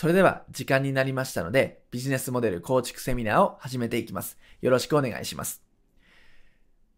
[0.00, 4.38] それでは時間になりましたので、ビジネスモデル構築セミナーを始めていきます。
[4.62, 5.62] よろしくお願いします。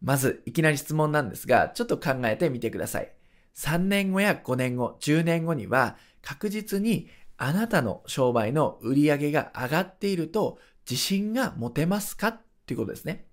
[0.00, 3.12] まず、いきなり質問なんですが、ちょっと考えてみてください。
[3.56, 13.26] 3年後や5年後、10年後には、確実にあなたの商売の売り上げが上がっていると自信が持てますかっていうことですね。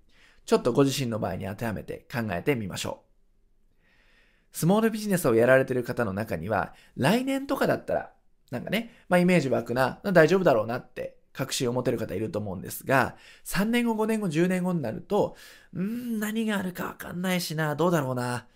[0.46, 3.76] ちょっとご自身の場合に当てはめて考えてみましょう。
[4.50, 8.10] スモールビジネスをやられている方の中には、来年とかだったら
[8.50, 15.36] なんかね、まあイメージ湧くな、大丈夫だろうなって確信を持てる方いると思うんですが、3年後、5年後、10年後になると、
[15.76, 18.46] ん何があるかわかんないしな、どうだろうな。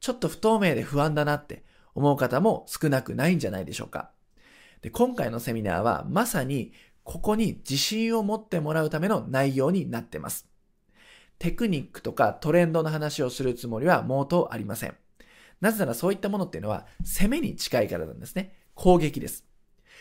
[0.00, 4.10] ちょっと不透明で不安だなって思う方も少なくないんじゃないでしょうか。
[4.80, 6.72] で、今回のセミナーはまさに
[7.02, 10.46] ここに自信を持ってもらうための内容になってます。
[11.38, 14.94] テクニックとかトレンドの話をするつもりは毛頭ありません。
[15.60, 18.54] なぜならそういったものっていうのは攻めに近いからなんですね。
[18.80, 19.44] 攻撃です。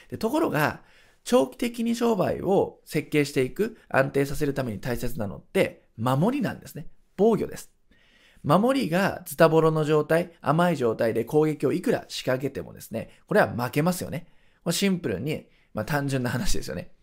[0.09, 0.83] でところが、
[1.25, 6.87] 長期的に商売を設計していく、安定させるために大切なのって、守りなんですね。
[7.17, 7.73] 防御です。
[8.41, 14.27] 守りがズタボロの状態、甘い状態で攻撃をいくら仕掛けてもですね、これは負けますよね。
[14.71, 16.93] シンプルに、まあ、単純な話ですよね。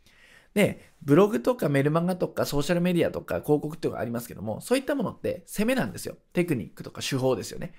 [0.54, 6.16] で、ブログとかメルマガとかソーシャルメディアとか広告っていうのがありますけども、そういったものって攻めなんですよ。
[6.32, 7.74] テクニックとか手法ですよね。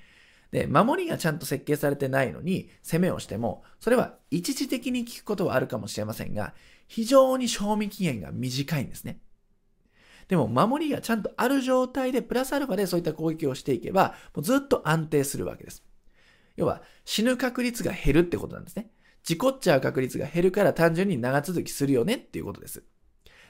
[0.52, 6.54] で、守りがちゃんと設計されてないのに攻めをしても、それは一時的に効くことはあるかもしれませんが、
[6.88, 9.20] 非常に賞味期限が短いんですね。
[10.28, 15.84] でも、守りがちゃんとある状態で、プラスアルファでそういった攻撃をしていけば、もうずっと安定するわけです。
[16.58, 18.92] 要は、死ぬ確率が減るってことなんですね。
[19.23, 22.84] 事故っちゃう確率が減るから単純に長続きするよねっていうことです。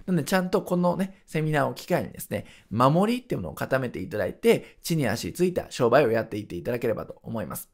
[0.08, 7.70] なので、ちゃんとこのね、セミナーを機会にですね、守りっていうものを固めていただいて、地に足ついた商売をやっていっていただければと思います。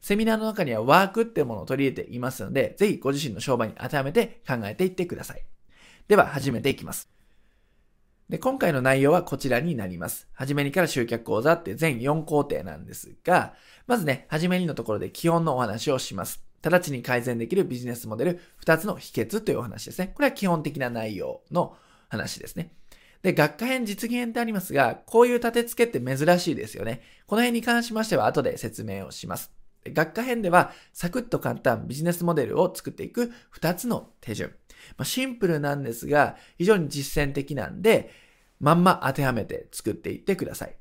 [0.00, 5.44] セミナーの中にはワークっていうものを取り入れていますので、ぜひご自身の商売に当てはめて考えていってください。
[6.06, 7.10] では、始めていきます。
[8.28, 10.28] で、今回の内容はこちらになります。
[10.32, 13.54] はじめにから集客講座って全4工程なんですが、
[13.86, 16.51] まずね、はじめにのところで基本のお話をします。
[16.62, 20.12] 直ちに改善できるビジネスモデル2つの秘訣というお話ですね。
[20.14, 21.76] これは基本的な内容の
[22.08, 22.74] 話ですね。
[23.22, 27.02] で、学科編実現編ってありますが、こういう立て付けって珍しいですよね。
[27.26, 29.52] この辺に関しましては後で説明をします。
[29.86, 34.50] 学科編では、サクッと簡単ビジネスモデルを作っていく2つの手順。
[34.96, 38.10] まあ、シンプルなんですが、非常に実践的なんで、
[38.60, 40.76] まんま当てはめて作っていってください。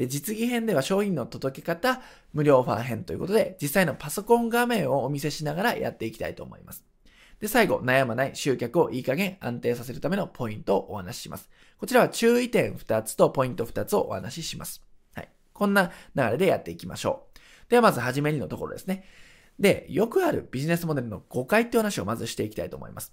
[0.00, 2.00] で、実技編では商品の届け方、
[2.32, 6.86] 無料オファー編ということで、実際のパソコン画面をお見せしながらやっていきたいと思います。
[7.38, 11.50] で、最後、悩まない集客をいい加減安定させるためのポイントをお話しします。
[11.76, 14.82] こちらは注意点2つとポイント2つをお話しします。
[15.14, 15.28] はい。
[15.52, 17.38] こんな流れでやっていきましょう。
[17.68, 19.04] ではまずはじめにのところですね。
[19.58, 23.12] で、よくあるビジネスモデルの誤解っていう話をまずしていきたいと思います。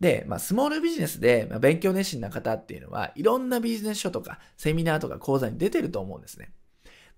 [0.00, 6.50] で、まあ、スモールビジネスで、まあ、勉強熱心な方っていうのは、いろんなビジネス書とか、セミナーとか講座に出てると思うんですね。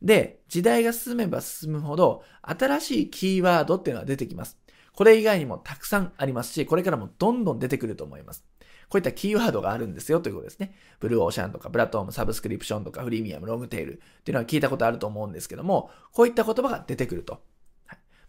[0.01, 4.59] で、時代が進めば進むほど、新しいキーワードっていうのは出てきます。
[4.93, 8.45] これ以外にもたくさんありますし、これからもどんどん出てくると思います。
[8.89, 10.75] こういったキーワードがあるんですよということですね。
[10.99, 17.43] ブルーオーシャンとか、プラットフォーム、サブスクリプションとか、フリーミアム、ロングテールっていうのは聞いたことあると思うんですけども、こういった言葉が出てくると。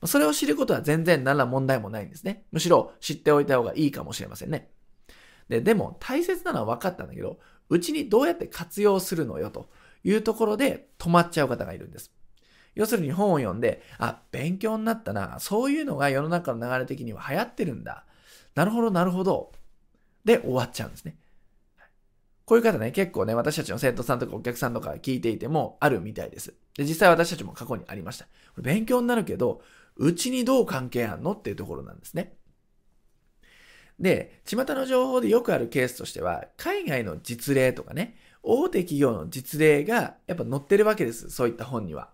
[0.05, 2.45] それを知ることは全然何ら問題もないんですね。
[2.51, 4.69] むしろ知っておいた方がいいかもしれませんね。
[5.49, 7.39] で、でも大切なのは分かったんだけど、
[7.69, 9.69] うちにどうやって活用するのよと
[10.03, 12.11] いうところで止まっちゃう方がいるんです。
[12.75, 15.39] 要するに本を読んで、あ、勉強になったな。
[15.39, 18.05] そういうのが世の中の流れ的には流行ってるんだ。
[18.55, 19.51] なるほど、なるほど。
[20.23, 21.17] で終わっちゃうんですね。
[22.45, 26.55] こういう方ね、結構ね、私たちの生徒さんとかお客さんとか聞いていてもあるみたいです。
[26.75, 28.27] で、実際私たちも過去にありました。
[28.57, 29.61] 勉強になるけど、
[29.99, 32.33] うちにどう関係あんのっていうところなんですね。
[33.99, 41.29] で、巷の情報でよくあるケースとしては、海外の実例とかね、大手企業の実例がやっぱ載ってるわけです。
[41.29, 42.09] そういった本には。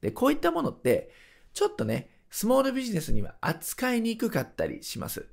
[0.00, 1.10] で、こういったものって、
[1.52, 5.26] ちょっとね、スモールビジネスには扱いにくかったりします。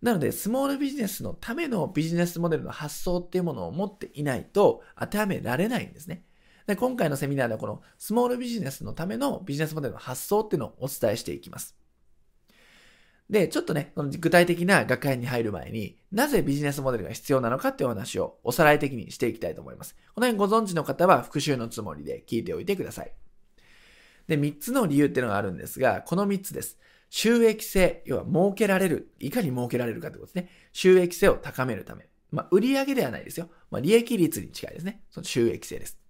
[0.00, 6.24] なので、スモールビジネスのためのビジネスモデルの発想っていうものを持っていないと当てはめられないんですね。
[6.66, 11.76] で今回のセミナーではこのスモールビジネスのためのビジネスモデルの発想っていうのをお伝えしていきます。
[13.28, 19.96] で、ちょっとね、その具体的な学会に入る前に、なぜビジネスモデルが必要なのかっていうお話をおさらい的にしていきたいと思います。
[20.14, 23.12] この辺ご存知の方は復習のつもりで聞いておいてください。
[24.28, 26.78] で、3つの理由っていうのがあるんですが、この3つです。
[27.08, 30.50] 収益性、要は儲けられる、いかに儲けられるかってことですね。
[30.72, 32.08] 収益性を高めるため。
[32.30, 33.48] まあ、売上ではないですよ。
[33.70, 35.02] まあ、利益率に近いですね。
[35.10, 36.03] その収益性です。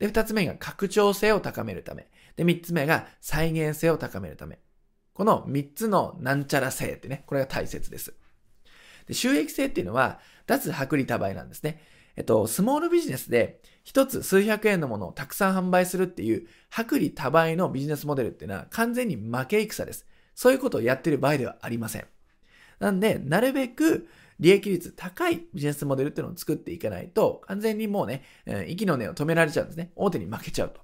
[0.00, 2.08] で、2つ目が拡張性を高めるため。
[2.34, 4.58] で、3つ目が再現性を高めるため。
[5.12, 8.14] この3つのなんちゃら性ってね、これが大切です。
[9.06, 11.82] で収益性っていうのは、脱薄利多売なんですね。
[12.16, 16.46] えっと、スモールビジネスで一つ数百円のものをたくさん販売するっていう
[16.76, 20.06] 薄利多売のビジネスモデルっていうのは完全に負け戦です。
[20.34, 22.06] そういうことをやってる場合ではありません。
[22.78, 24.08] なんで、なるべく
[24.40, 28.24] 利益率高いビジネスモデルっていうのを作っていかないと、完全にもうね、
[28.66, 29.92] 息の根を止められちゃうんですね。
[29.94, 30.80] 大手に負けちゃうと。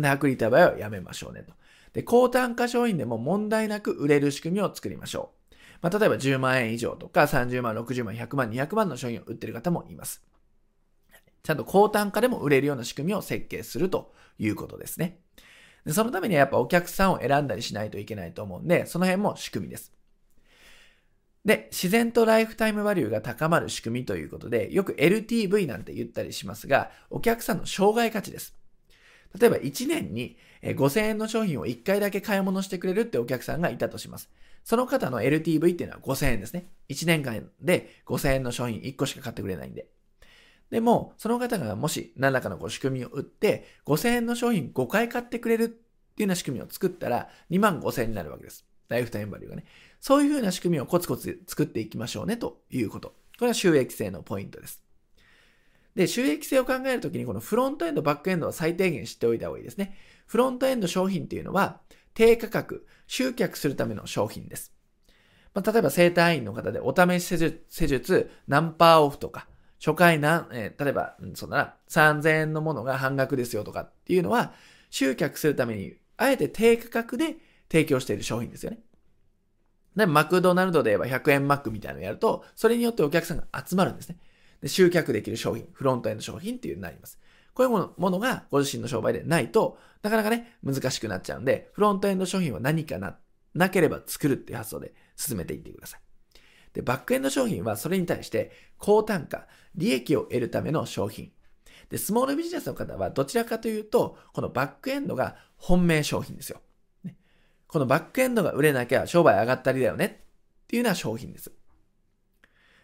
[0.00, 1.52] なんで、薄利多売はやめましょうねと。
[1.92, 5.54] で、高単価商品でも問題なく売れる仕組みを作りましょう。
[5.82, 10.22] まあ、例えば10万円以上とか30万、60万、100万、200万の商品を売ってる方もいます。
[11.42, 15.20] ちゃんと高単価でも売れるような仕組みを設計するということですね。
[15.84, 19.95] でそのためにはやっぱお客さんを選んだりしないといけないと思うんで、その辺も仕組みです。
[21.46, 28.56] で、自然とライフタイムバリューが高まる仕組みということで、よく LTV なんて言ったりしますが、お客さんの障害価値です。
[29.38, 34.28] 例えば1年に5000円の商品を1回だけ買い物してくれるってお客さんがいたとします。
[34.64, 36.66] その方の LTV っていうのは5000円ですね。
[36.88, 39.86] 1年間で5000円の商品1個しか買ってくれないんで。
[40.70, 45.78] でも、その方がもし何らかのこう仕組みを売って、5000円の商品5回買ってくれるってい
[46.18, 48.66] うような仕組みを作ったら、2万5000円になるわけです。
[48.88, 49.64] ライフタイムバリューがね。
[50.06, 53.08] そういうふうな仕組みをコツコツ作っていきましょうねということ。
[53.08, 54.80] これは収益性のポイントです。
[55.96, 59.96] で、収益性を考えるときにこのフロントエンド、バックエンドは最低限知っておいた方がいいですね。
[60.28, 61.80] フロントエンド商品っていうのは
[62.14, 64.72] 低価格、集客するための商品です。
[65.54, 69.48] まあ、例えば生体院の方でお試し施術施術何パーオフとか、
[69.84, 74.52] 初回何、えー、例えば、そうだな、3000円のものが半額ですよとかっていうのは、
[74.88, 77.38] 集客するために、あえて低価格で
[77.68, 78.78] 提供している商品ですよね。
[79.96, 84.18] で、マクドナルドで言えば100円マックみたいなのをやると、それによってお客さんが集まるんですね。
[84.60, 87.18] で、集客できる商品、フロントエンド商品っていうのになります。
[87.54, 93.16] こういうものがご自身の商売でないと、なかなかね、難しくなっちゃうんで、フロントエンド商品は何かな、
[93.54, 96.00] なければ作るっていう発想で進めていってください。
[96.74, 101.32] で、バックエンド商品はそれに対して高単価、利益を得るための商品。
[101.88, 106.60] で、スモールビジネスの方はどちらかというと、このバックエンドが本命商品ですよ。
[107.68, 110.22] このバックエンドが売れなきゃ商売上がったりだよね
[110.64, 111.50] っていうような商品です。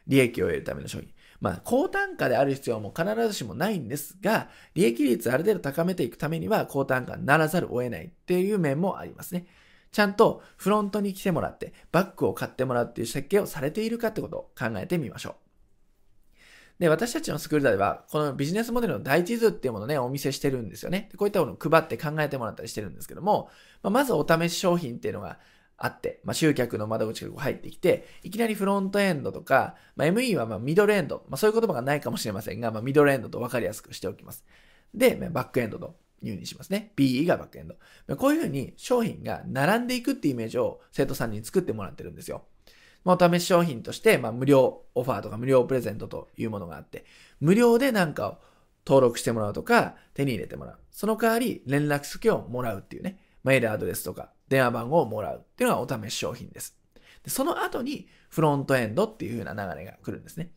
[0.07, 1.11] 利益を得るための商品。
[1.41, 9.47] まあ、高単価である必要も必ずしもないんですが、利益率ある程度高めていくためには高単価にならざるを得ないっていう面もありますね。
[9.91, 15.35] ちゃんとフロントに来てもらって、バッグを買ってもらうっていう設計をされているかってことを考えてみましょう。
[16.83, 21.11] で、私たちのスクールでは、このビジネスモデルの第一図っていうものをね、お見せしてるんですよね。
[21.17, 23.51] こういったものを配って考えてもらったりしてるんですけども、
[23.85, 25.39] まあ、まずお試し商品っていうのが
[25.77, 34.45] あって、まあ、集客の窓口が入ってきて、いきなりフロントエンドとか、まあ、ME はまミドルエンド、まあ、そういう言葉がないかもしれませんが、ま、ミドルエンドと分かりやすくしておきます。
[34.93, 36.93] で、バックエンドと入にしますね。
[36.97, 38.17] BE がバックエンド。
[38.17, 42.43] こういうふうに商品が並んでいくっていうイメージを生徒さんに作ってもらってるんですよ。
[43.05, 47.05] まあ、お試し商品として、まあ、無料オファーとか無料プレゼントというものがあって、
[47.41, 48.39] 無料でなんかを
[48.87, 50.79] 登録してもらうとか、手に入れてもらう。
[50.91, 53.19] その代わり、連絡先をもらうっていうね。
[53.45, 56.77] メールアドレスとか、電話番号をもらうっていうのがお試し商品です。
[57.25, 60.53] でその後に、フロントエンドっていう風な流れが来るんですね。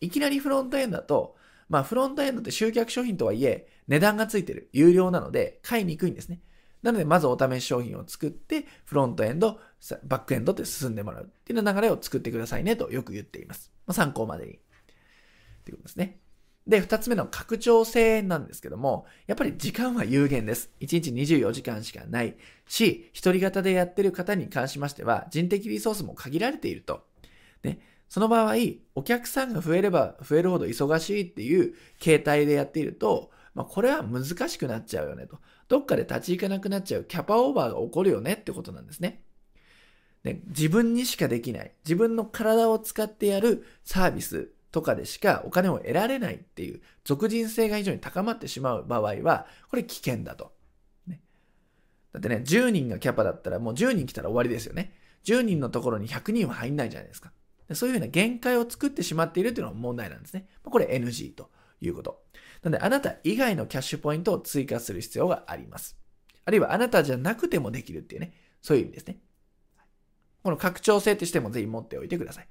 [0.00, 1.36] いきなりフロントエンドだと、
[1.68, 6.40] まあ、フロントエンドって集客商品とはいえ、値段がついてる、有料なので、買いにくいんですね。
[6.82, 9.60] なので、まずお試し商品を作って、フロントエンド、
[10.04, 13.72] バックエンドって進んでもらうっていう流れを作ってくださいねとよく言っています。
[13.86, 14.52] まあ、参考までに。
[14.52, 14.56] っ
[15.64, 16.20] ていうことですね。
[16.68, 20.70] で、二つ目の拡張性なんですけども、やっぱり時間は有限です。
[20.80, 22.36] 1日24時間しかない
[22.66, 27.06] し、一人型でやってる方に関しましては、人的リソースも限られていると。
[27.62, 28.54] ね、その場合、
[28.94, 35.40] お客さんが増えれば増えるほど忙しいっていう形態でやっていると、まあ、これは難しくなっちゃうよねと。
[35.68, 39.22] どっかで立ち行かなくなっちゃうキャパオーバーが起こるよねってことなんですね。
[40.24, 50.52] で自分にしかできない、自分の体を使ってやるサービスとかでしかお金を得られないっていう俗人性が非常に高まってしまう場合は、これ危険だと。
[51.06, 51.20] ね、
[52.12, 54.92] だってね、10人がキャパだったらもう10人来たら終わりですよね。
[55.24, 57.32] 10人のところに100人は入んないじゃないですか。
[57.74, 60.48] そういうふうな限界を作ってしまっているというのが問題なんですね。
[60.62, 62.22] これ NG ということ。
[62.62, 65.98] なので、あなた以外のキャッシュポイントを追加する必要があります。
[66.44, 69.18] あるいは、あなたじゃなくてもできるっていうね、そういう意味ですね。
[70.42, 72.48] この拡張性としてもぜひ持っておいてください。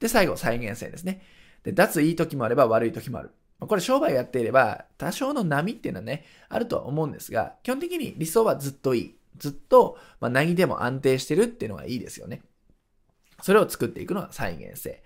[0.00, 1.22] で、最後、再現性ですね。
[1.62, 3.30] で、脱いい時もあれば悪い時もある。
[3.60, 9.16] これ商売やっていれば、多少の波っていうのはね、あるとは思うんですが、基本的に理想はずっといい。
[9.36, 12.42] ずっと、まあ、何でも安定してるっていうのがいいですよね。
[13.42, 15.02] それを作っていくのが再現性。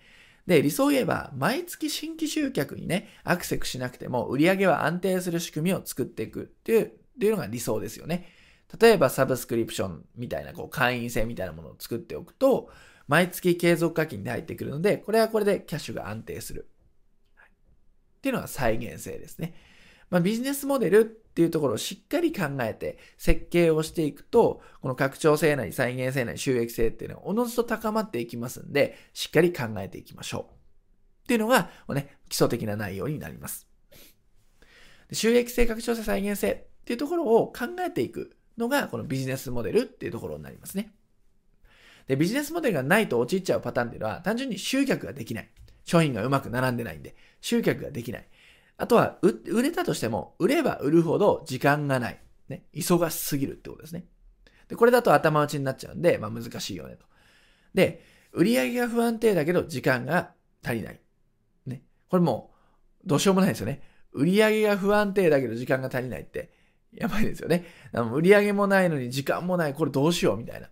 [0.49, 6.91] で、理想を言えば、毎月新規集客にね、アクセスしなくても、売り上げは安定する仕組みを作っていくっていう、っ
[7.21, 8.27] ていうのが理想ですよね。
[8.81, 12.71] 例えばサブスクリプションみたいなこう会員制みたいなものを作っておくと、
[13.09, 16.67] 毎月継続課金で入ってくるので、これはこれでキャッシュが安定する。
[18.17, 19.53] っていうのが再現性ですね。
[20.09, 30.53] まあ、ビジネスモデルっていうところをしっかり考えて設計をしていくと、この拡張性なり再現性なり収益性っていうのはおのずと高まっていきますんで、しっかり考えていきましょう。
[30.53, 33.69] っていうのが、ね、基礎的な内容になります。
[35.13, 40.93] 収益性、拡張性、再現性っていうところを考えていくのが、このビジネスモデルっていうところになりますね。
[42.09, 45.51] で、ビジネスモデルがないと陥っちゃうパターンっていうのは、単純に集客ができない。
[45.85, 48.29] 商品がうまく並んでないんで、集客ができない。
[48.79, 52.21] あとは、売れたとしても、売れば売るほど時間がない。
[52.49, 52.63] ね。
[52.73, 54.05] 忙しすぎるってことですね。
[54.69, 57.05] で、これだと頭打ちになっちゃうんで、まあ難しいよねと。
[57.75, 60.33] で、売り上げが不安定だけど時間が
[60.65, 61.01] 足りない。
[61.67, 61.83] ね。
[62.09, 62.53] これも
[63.05, 63.83] う、どうしようもないですよね。
[64.13, 66.53] 売り上げが不安定だけど時間が足りないって、
[66.95, 67.65] やばいですよね。
[67.93, 69.75] 売り上げもないのに時間もない。
[69.75, 70.71] これどうしようみたいな。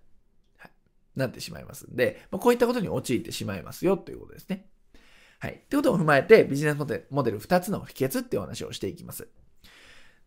[0.58, 0.70] はい、
[1.16, 4.66] なってしまいますんで、まあ、こういったことに陥ってしまいますよということですね。
[5.38, 5.54] はい。
[5.54, 9.28] ってことを踏まえて、ビジネスモデルモデル2つの秘訣っていうお話をしていきます。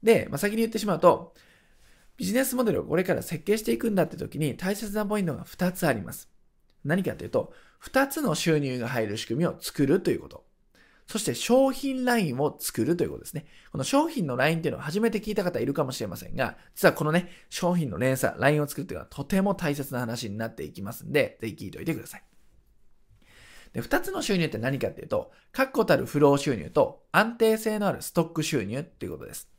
[0.04, 1.34] で、まあ、先に言ってしまうと、
[2.18, 6.30] ビジネスモデルをこれから設計していくんだって時に大切なポイントが2つあります。
[6.84, 10.46] 何かというと、2つの収入が入る仕組みを作るということ。
[11.08, 13.48] そして商品ラインを作るということですね。
[13.72, 22.29] この商品のラインっていうのは初めて聞いた方いるかもしれませんが、実はこのね、商品の連鎖、ラインを作るというのはとても大切な話になっていきますんで、ぜひ聞いておいてください。
[23.74, 29.50] で、二つの収入って何かっていうと、確固たるフロー収入と安定性のあるストック収入っていうことです。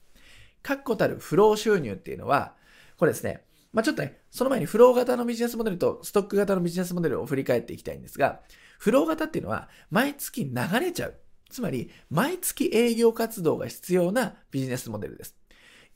[0.62, 2.54] 確固たるフロー収入っていうのは、
[2.96, 8.40] これですね、まあ、ちょっとね、その前にフロー型のビジネスモデルとストック型のビジネスモデルを振り返っていきたいんですが、
[8.78, 11.14] フロー型っていうのは毎月流れちゃう。
[11.50, 15.36] つまり、毎月営業活動が必要なビジネスモデルです。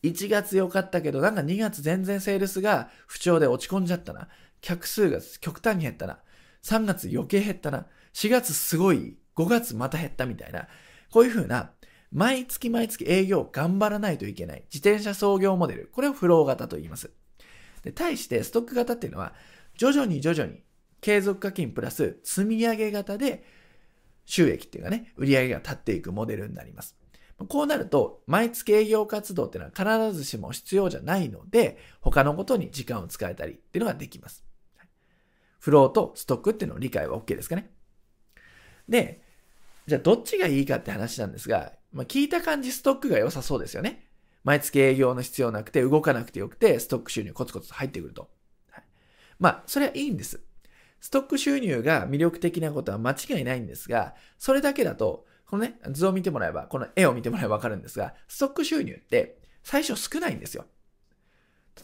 [0.02, 4.28] 1月良かったけど、なんか2月全然セールスが不調で落ち込んじゃったな。
[4.60, 6.18] 客数が極端に減ったな。
[6.62, 7.86] 3月余計減ったな。
[8.14, 9.18] 4月すごい。
[9.36, 10.68] 5月また減ったみたいな。
[11.10, 11.72] こういう風な、
[12.12, 14.64] 毎月毎月営業頑張らないといけない。
[14.72, 15.90] 自転車創業モデル。
[15.92, 17.10] これをフロー型と言います。
[17.82, 19.34] で、対してストック型っていうのは、
[19.76, 20.62] 徐々に徐々に
[21.00, 23.44] 継続課金プラス積み上げ型で
[24.24, 26.96] 収益っていうかね、売り上げが立っていくモデルになります。
[27.48, 34.44] こうなると、毎月営業活動っていうのは必ずしも必要じゃないので、他のことに時間を使えたりっていうのができます。
[35.58, 37.73] フローとストックっていうのを理解は OK ですかね？
[38.88, 39.22] で、
[39.86, 44.08] じゃあどっちがいいかって話なんですが、まあ、聞いた感じストックが良さそうですよね。
[44.42, 48.28] 毎月営業の必要なくて動かなくてよくて、ストック収入コツコツ入ってくると。
[48.70, 48.84] はい、
[49.38, 50.40] まあ、それはいいんです。
[51.00, 60.66] ストック収入が魅力的なことは間違いないんですが、それだけだと、このね、図を見てもらえば、この絵を見てもらえばわかるんですが、ストック収入って最初少ないんですよ。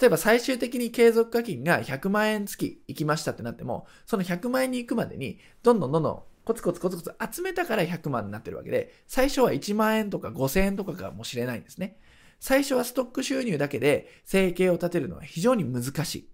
[0.00, 11.98] 例えば最終的に継続課金が100万円月行きましたってなっても、その100万円に行くまでに、どんどんどんどんコツコツコツコツ集めたから100万になってるわけで、最初は1万円とか5000円とかかもしれないんですね。
[12.40, 16.28] 最初はストック収入だけで生計を立てるのは非常に難しい。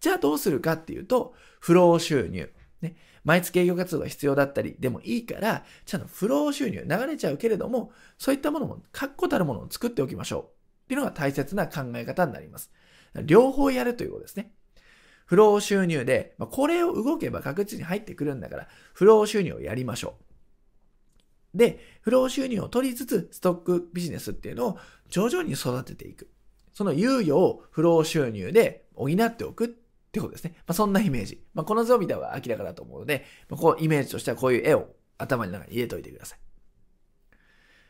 [0.00, 2.52] じゃあどうするかっていうと、フロー収入。
[2.80, 2.96] ね。
[3.24, 10.42] 毎月営業活動が必要だったりでもいいから、ちゃんとフロー収入流れちゃうけれども、そういったものも確固たるものを作っておきましょう。
[10.42, 12.70] っていうのが大切な考え方になります。
[13.24, 14.52] 両方やるということですね。
[15.28, 20.16] フロー収入で、まあ、これを動けば確実に入ってくるんだから、フロー収入をやりましょ
[21.54, 21.58] う。
[21.58, 24.78] で、フロー収入を取りつつ、ストックビジネスっていうのを
[25.10, 26.30] 徐々に育てていく。
[26.72, 30.54] その猶予をフロー収入で補っておくってことですね。
[30.60, 31.44] まあ、そんなイメージ。
[31.52, 36.38] まあ、この図を見たら明らかだと思うので、まあ、こうイメージとしてはこういう絵を頭の中に入れといてください。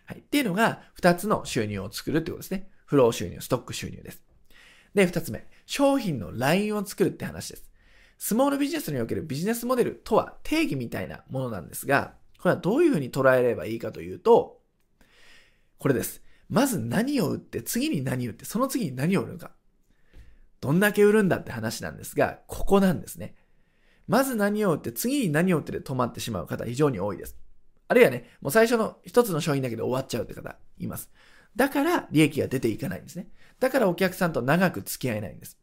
[0.06, 0.18] はい。
[0.18, 2.68] っていうのが、二つの収入を作るってことですね。
[2.86, 4.22] フロー収入、ストック収入です。
[4.94, 5.46] で、二つ目。
[5.68, 7.70] 商品のラインを作るって話です。
[8.16, 14.62] スモールビジネスにおけるビジネスモデルとは定義みたいなものなんですが、これはどういうふうに捉えればいいかというと、
[15.78, 16.22] これです。
[16.48, 19.50] まず何を売って、次に何を売って、その次に何を売るか。
[20.62, 23.34] どんだけ売るんだって話なんですが、ここなんですね。
[24.06, 27.36] まず何を売って、次に何を売ってで止まってしまう方非常に多いです。
[27.88, 31.10] あるいはね、もう最初の一つの商品だけで終わっちゃうって方います。
[31.58, 33.26] だから利益が出ていかないんですね。
[33.58, 35.58] だからお客さんと長く付き合えないんです。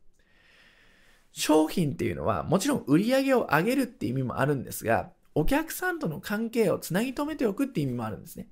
[1.31, 8.49] 商品っていうのはもちろん売り上げを上げるって意味もあるんですが、お客さんとの関係をつなぎ止めておくって意味もあるんですね。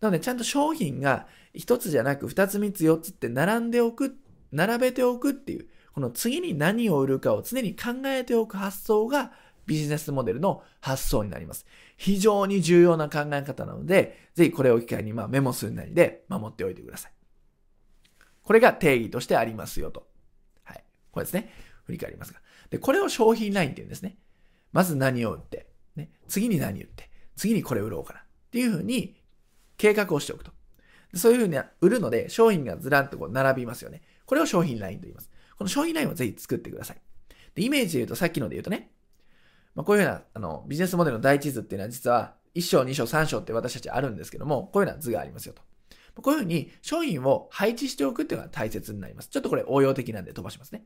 [0.00, 4.16] なのでちゃんと商品が一つじゃなく二つ三つ四つって並んでおく、
[4.50, 9.30] 並べておくっていう、この次に何を売るかを常に考えておく発想が
[9.68, 11.66] ビジネスモデルの発想になります。
[11.98, 17.12] 非常に重要な考え方なので、ぜひこれを機会にまあメモするなりで守っておいてください。
[18.42, 20.08] これが定義としてありますよと。
[20.64, 20.82] はい。
[21.12, 21.52] これですね。
[21.84, 22.40] 振り返りますが。
[22.70, 24.16] で、これを商品ラインって言うんですね。
[24.72, 28.20] まず何を売って、ね、次に何売って、次にこれ売ろうかな。
[28.20, 29.20] っていうふうに
[29.76, 30.52] 計画をしておくと。
[31.14, 34.00] そういうふうに売るので、商品がずらんとこう並びますよね。
[34.24, 35.30] これを商品ラインと言います。
[35.58, 37.00] この商品ラインをぜひ作ってください。
[37.54, 38.90] で、イメージで言うとさっきので言うとね、
[39.78, 45.62] まあ、こういうふうな、あの、ビジネスモデルの第一図っていうのは実は1章、2章、3章って私たちあるんですけども、こういうような図がありますよと。
[46.20, 49.28] こういうふうに商品を配置しておくっていうのが大切になります。
[49.28, 50.82] ちょっとこれ応用的なんで飛ばしますね。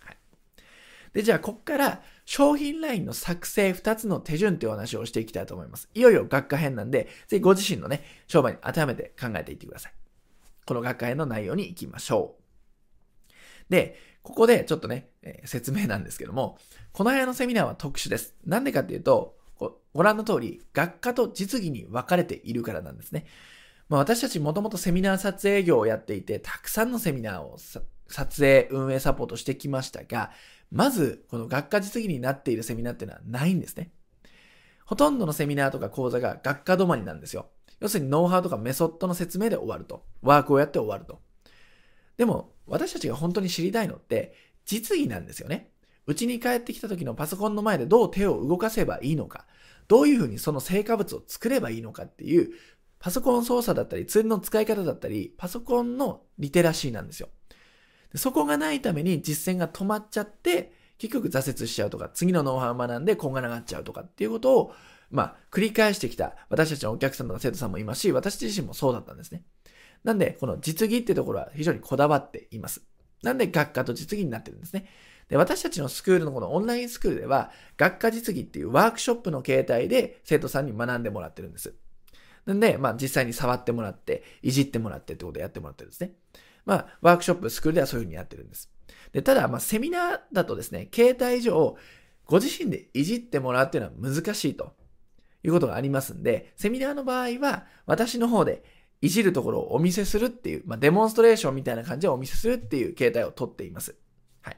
[0.00, 0.16] はい。
[1.12, 5.88] で、じゃあ、こっから商品ラインの作成2つの手順っていうお話をしていきたいと思います。
[5.94, 9.92] いよいよ学科編なんで、ぜひご自身のね、商売に当てはめて考えていってください。
[10.64, 12.46] この学科編の内容に行きましょう。
[13.70, 16.58] で、ここでちょっとね、えー、説明なんですけども、
[16.90, 18.34] この部屋のセミナーは特殊です。
[18.44, 19.36] なんでかっていうと、
[19.94, 23.24] ご覧の通り、学科と実技に分かれているからなんですね。
[23.88, 27.56] まあ、私たちもともとセミナー撮影業をやっていて、たくさんのセミナーを
[28.08, 30.32] 撮影、運営サポートしてきましたが、
[30.72, 33.92] まず、この学科実技になっているセミナーっていうのはないんですね。
[34.86, 37.46] ほとんどのセミナーとか講座が学科止まりなんですよ。
[37.78, 40.04] 要するにノウハウとかメソッドの説明で終わると。
[40.20, 41.20] ワークをやって終わると。
[42.16, 45.70] でも、私たちが本当に知りたいのって、実技なんですよね。
[46.06, 49.46] うちに帰ってきた時のパソコンの前でどう手を動かせばいいのか、
[49.88, 52.50] どういうふうにその成果物を作ればいいのかっていう、
[52.98, 57.28] パソコン操作だったり、ツールの使い方だったり、パソコンのリテラシーなんですよ。
[58.14, 64.74] そこがないために実践が止まっちゃって、結局挫折しちゃうとか、次のノウハウを学んでこんがらがっちゃうとかっていうことを、
[65.10, 69.42] まあ、繰り返してきた私たちのお客さんとか生徒さんもいますし、私自身もそうだったんですね。
[70.06, 72.80] なんで、この実技ってところは非常にこだわっています。
[73.24, 74.86] なんで学科と実技になってるんですね。
[75.28, 81.74] で、私たちのスクールのこのオンラインスクールでは、学科実技っていうワークショップの形態で生徒さんに学んでもらってるんです。
[82.44, 86.12] なんで、まあ実際に触ってもらって、いじってもらってってことをやってもらってるんですね。
[86.64, 88.70] まあ、ワークショップ、スクールではそういうふうにやってるんです。
[89.12, 91.76] で、ただ、まあ、セミナーだとですね、形態上、
[92.26, 94.74] ご自身でいじってもらうっていうのは難しいと
[95.42, 98.62] いうことがありますんで、セミナーの場合は、私の方で
[99.00, 103.96] いじるところをお見せするっていう、まあ、デモンストレーションみたいな感じでお見せするっていう形態をとっています。
[104.42, 104.56] はい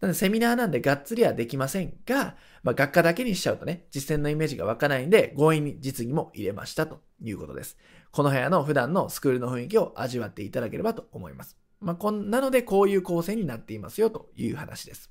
[0.00, 7.76] なので、セミナーなんでがっつりはできませんが、まあ、学科だけにしちゃうとね、実践のイメージが湧かないんで、強引に実技も入れましたということです。
[8.12, 11.58] この部屋の普段のスクールの雰囲気を味わっていただければと思います。
[11.80, 15.10] まあ、こんなので、こういう構成になっていますよという話です。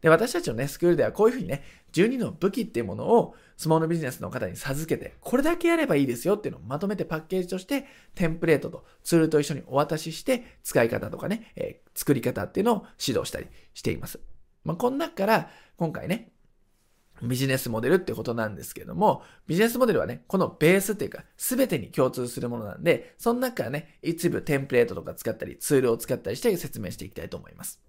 [0.00, 14.20] で、私たちのね、スクールではこういうふうにね、12の武器っていうものをスモールビジネスの方に授けて、これだけやればいいですよっていうのをまとめてパッケージとして、テンプレートとツールと一緒にお渡しして、使い方とかね、えー、作り方っていうのを指導したりしています。
[14.64, 16.32] まあ、この中から、今回ね、
[17.22, 27.80] ビジネスモデルってことなんですけども、ビジネスモデルはね、このベースっていうか、すべてに共通するものなんで、その中からね、一部テンプレートとか使ったり、ツールを使ったりして説明していきたいと思います。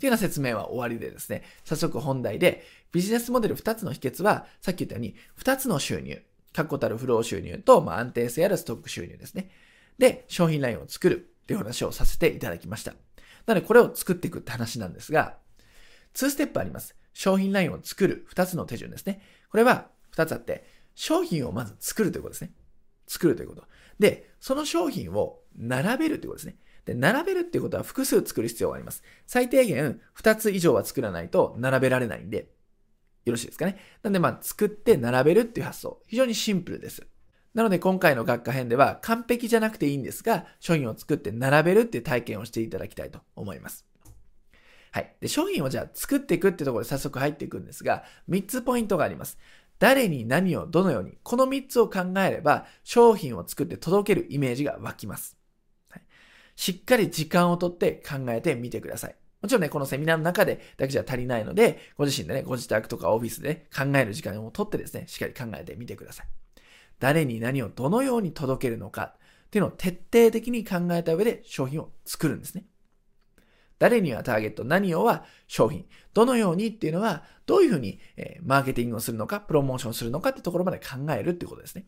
[0.00, 6.22] っていうような説明は終わりでですね、早速本題で、ビジネスモデル2つの秘訣は、さっき言ったように、2つの収入、
[6.54, 9.50] 確固たるフロー収入と、まあ、安定性あるストック収入ですね。
[9.98, 12.92] で、商品ラインを作るっていう話をさせていただきました。
[13.44, 15.36] なので、これを作っていくって話なんですが、
[16.14, 16.96] 2ステップあります。
[17.12, 19.20] 商品ラインを作る2つの手順ですね。
[19.50, 22.52] これは2つあって、商品をまず作るということですね。
[23.06, 23.64] 作るということ。
[23.98, 26.56] で、その商品を並べるということですね。
[26.90, 29.04] で、並べるっていうことは複数作る必要があります。
[29.24, 32.50] 最低限2つ以上は作らないと並べられないんで、
[33.24, 33.78] よろしいですかね。
[34.02, 37.06] なんでまあ作って並べるっていう発想、非常にシンプルです。
[37.54, 43.86] なので今回の学科編では完璧じゃなくていいんですが、商品を作って並べるっていう体験をしていただきたいと思います。
[44.90, 45.14] はい。
[45.20, 49.38] で、商品をじゃあ作っていくってところで早速入っていくんですが、3つポイントがあります。
[49.78, 55.39] 誰に何をどのように、この3つを考えれば、商品を作って届けるイメージが湧きます。
[56.60, 59.16] しっかり時間をとって考えてみてください。
[59.40, 66.26] もちろんね、このセミナーの中でだけじゃ足りないので、ご自身でね、ご自宅とかオフィスで、考える時間をとってですね、しっかり考えてみてください。
[66.98, 69.14] 誰に何をどのように届けるのか
[69.46, 72.66] っていうのを徹底的に考えた上で商品を作るんですね。
[73.78, 75.86] 誰にはターゲット、何をは商品。
[76.12, 81.86] どのようにっていうのは、どういうふうに、え、マーケティングをするのか、プロモーションするのかってところまで考えるっていうことですね。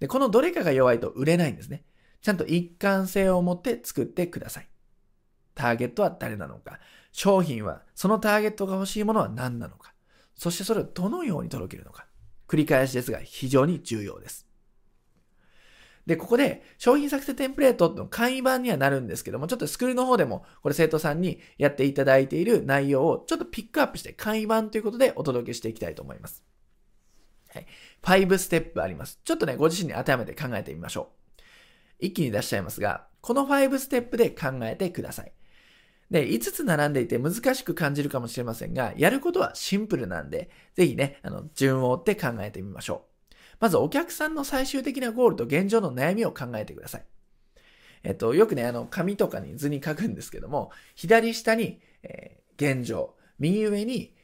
[0.00, 1.86] で、このどれかが弱いと売れないんですね。
[2.24, 4.68] ちゃんと一貫性を持って作ってください。
[5.54, 6.80] ターゲットは誰なのか、
[7.12, 9.92] 商品はそのターゲットが欲しいものは何なのか、
[10.34, 12.06] そしてそれをどのように届けるのか。
[12.48, 14.46] 繰り返しですが非常に重要です。
[16.06, 26.42] で、ここで商品作成テンプレートの簡易版にはなるんですけども、ちょっとスクールの方でもこれ生徒さんにやっていただいている内容をちょっとピックアップして簡易版ということでお届けしていきたいと思います。
[27.52, 27.66] はい。
[28.02, 29.20] 5ステップあります。
[29.22, 31.23] ちょっとね、ご自身に当てはめて考えてみましょう。
[32.04, 35.32] 一気に出しちゃいますが、この5ステップで考えてください。
[36.10, 43.34] で、5つ並んでいて難しく感じるかもしれませんが、やることはシンプルなんで、ぜひね、あの、順を追って考えてみましょう。
[43.60, 47.06] まずお客さんの最終的なゴールと現状の悩みを考えてください。
[48.02, 54.14] えっと、よくね、あの、紙とかに図に書くんですけども、左下に、えー、現状、右上に、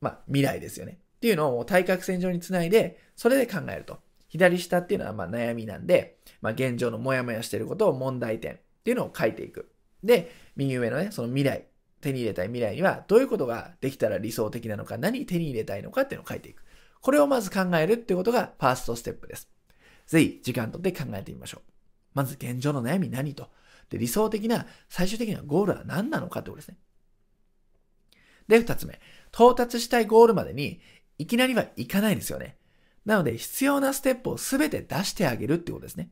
[0.00, 0.98] まあ、未来ですよね。
[1.16, 4.00] っていうのを対角線上につないで、それで考えると。
[4.28, 6.15] 左下っていうのはまあ悩みなんで、
[6.46, 9.68] まあ、現状のモヤモヤしてることを問題点っていうのを書いていく。
[10.04, 11.66] で、右上のね、その未来、
[12.00, 16.62] 手に入れたい未来にはどういうことができたら理想的なのか、何手に入れたいのかっていうのを書いていく。
[17.00, 19.48] これをまず考えるっていうことがファーストステップです。
[20.06, 21.70] ぜひ時間とって考えてみましょう。
[22.14, 23.50] まず現状の悩み何と。
[23.90, 26.76] で、理想的な、最終的なゴールは何なのかってことですね。
[28.46, 29.00] で、二つ目。
[29.32, 30.80] 到達したいゴールまでに、
[31.18, 32.56] いきなりはいかないですよね。
[33.04, 36.10] なので、必要なステップをすべて出してあげるってことですね。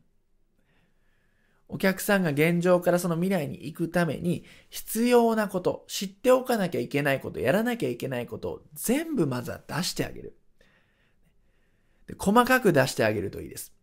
[1.75, 10.39] お客さんが現状からその未来に行くために必要なこと、知っておかなきゃいけないこと、やらなきゃいけないことを全部まずは出してあげる。
[12.07, 13.75] で細かく出してあげるといいです。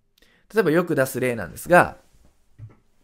[0.56, 1.98] 例えばよく出す例なんですが、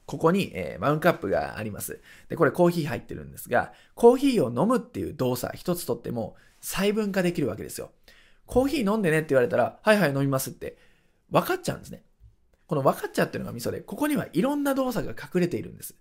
[0.06, 2.00] ここに、えー、マウンカップがあります。
[2.30, 7.92] で、これコーヒー入ってるんですが、コーヒーを飲むっていう動作一つとっても細分化できるわけですよ。
[8.46, 10.78] コーヒー飲んでねって言われたら、はいはい飲みますって
[11.30, 12.04] 分かっちゃうんですね。
[12.68, 15.96] この分かっちゃってるのがミソで、ここにはいろんな動作が隠れているんです。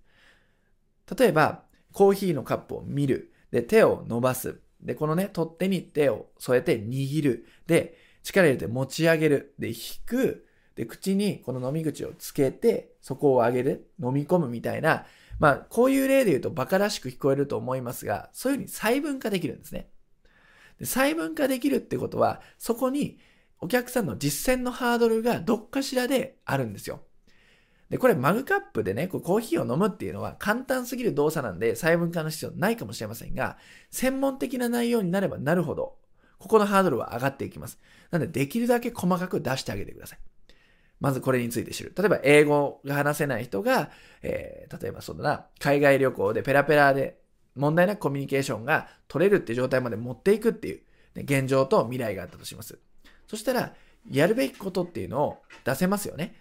[1.16, 3.32] 例えば、コーヒーのカップを見る。
[3.50, 4.60] で、手を伸ばす。
[4.82, 7.46] で、このね、取っ手に手を添えて握る。
[7.66, 9.54] で、力入れて持ち上げる。
[9.58, 9.74] で、引
[10.04, 10.46] く。
[10.74, 13.90] で、口にこの飲み口をつけて、そこを上げる。
[14.02, 15.06] 飲み込むみたいな。
[15.38, 19.88] まあ、こういう例で言うと馬鹿らしく聞こえると思いますが、そういうふうに細分化できるんですね。
[20.78, 23.18] で細分化できるってことは、そこに
[23.60, 27.00] お客さんの実践のハードルがどっかしらであるんですよ。
[27.90, 33.58] で、これマグカップでね、こコーヒーを飲むっていうのは簡単すぎる動作なんで細分化の必要ないかもしれませんが、
[33.90, 35.96] 専門的な内容になればなるほど、
[36.38, 37.78] ここのハードルは上がっていきます。
[38.10, 40.18] なので、できるだけ細かく出してあげてください。
[41.00, 41.92] まずこれについて知る。
[41.96, 43.90] 例えば、英語が話せない人が、
[44.22, 47.18] えー、例えばそうだな、海外旅行でペラペラで
[47.54, 50.80] 問題なくコミュニケーションが取れるって状態まで持っていくっていう、
[51.14, 52.78] ね、現状と未来があったとします。
[53.26, 53.74] そしたら、
[54.10, 56.34] やるべきことっていうのを出せますよね。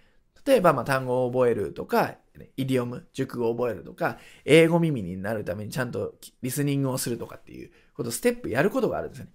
[0.45, 2.15] 例えば、まあ、単語を覚えるとか、
[2.57, 9.31] イディオム、熟語を覚えるとか、英語耳になるためにちゃんとリスニングをするとかっていうこと、ステップやることがあるんですよね。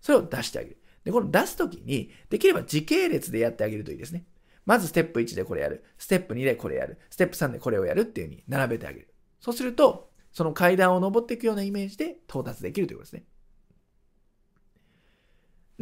[0.00, 0.78] それを出してあげる。
[1.04, 4.26] で、この出すときに、できれば時系列でやってあげるといいですね。
[4.66, 5.84] まずステップ1でこれやる。
[5.98, 6.98] ステップ2でこれやる。
[7.10, 9.08] ステップ3でこれをやるっていう風に並べてあげる。
[9.40, 13.24] そうすると、その階段を登っていくようなイメージで到達できるということですね。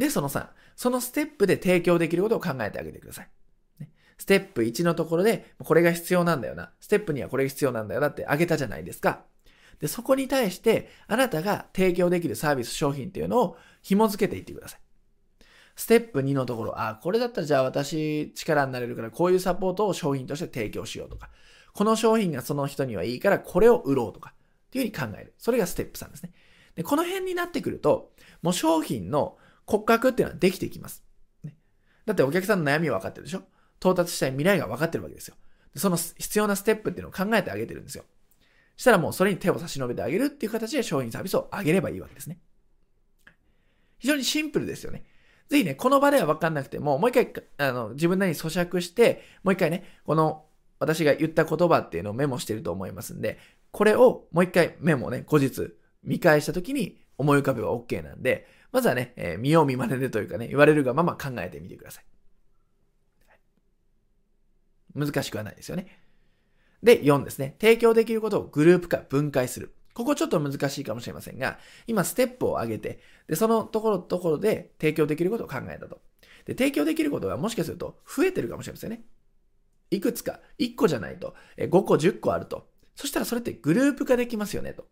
[0.00, 0.48] で、その3。
[0.76, 3.28] そのステップで提供できることを考えてあげてください。
[4.16, 6.72] ステップ1のところで、これが必要なんだよな。
[6.80, 9.24] ステップ2はこれが必要なんだよなってあげたじゃないですか。
[9.78, 14.80] で、そこに対して、あなたが提供できるサービス、商品っていうのを紐付けていってください。
[15.76, 21.30] ステップ2のところ、あ、これだったらじゃあ私力になれるからこういうサポートを商品として提供しようとか、
[21.74, 24.32] この商品がその人にはいいからこれを売ろうとか、
[24.68, 25.34] っていうふうに考える。
[25.36, 26.32] それがステップ3ですね。
[26.74, 29.36] で、この辺になってくると、もう商品の
[29.70, 31.04] 骨格っていうのはできていきます。
[31.44, 31.54] ね、
[32.06, 33.42] だってお客さんの悩みは分かってるでしょ？
[33.78, 35.36] 到達したい未来が分かってるわけですよ。
[35.76, 38.04] その必要なステップっていうのを考えてあげてるんですよ。
[38.76, 42.38] したらもうそれに手を差し伸べてあげるっていう形で商品サービスを上げればいいわけですね。
[43.98, 45.04] 非常にシンプルですよね。
[45.48, 50.46] ぜひね、この場では分かんなくても、もう一回、あの、自分なりに咀嚼して、もう一回ね、この、
[50.78, 53.38] 私が言った言葉っていうのをメモしてると思いますんで、
[53.70, 62.04] これをもう一回メモをね、後日見返した時に思い浮かべば OK なんで、まずはね、えー、見よう見まねでというかね、言われるがまま考えてみてください。
[64.94, 66.00] 難しくはないですよね。
[66.82, 67.56] で、4ですね。
[67.60, 69.74] 提供できることをグループ化、分解する。
[69.92, 76.00] ここちょっと難しいかもしれませんが、今ステップを上げて、で、そのところところで提供できることを考えたと。
[76.46, 79.02] で、提供できることがもしかすると増えてるかもしれませんね。
[79.90, 82.68] いくつか、1個じゃないと、5個、10個あると。
[82.94, 84.86] そしたらそれってグループ化できますよねと。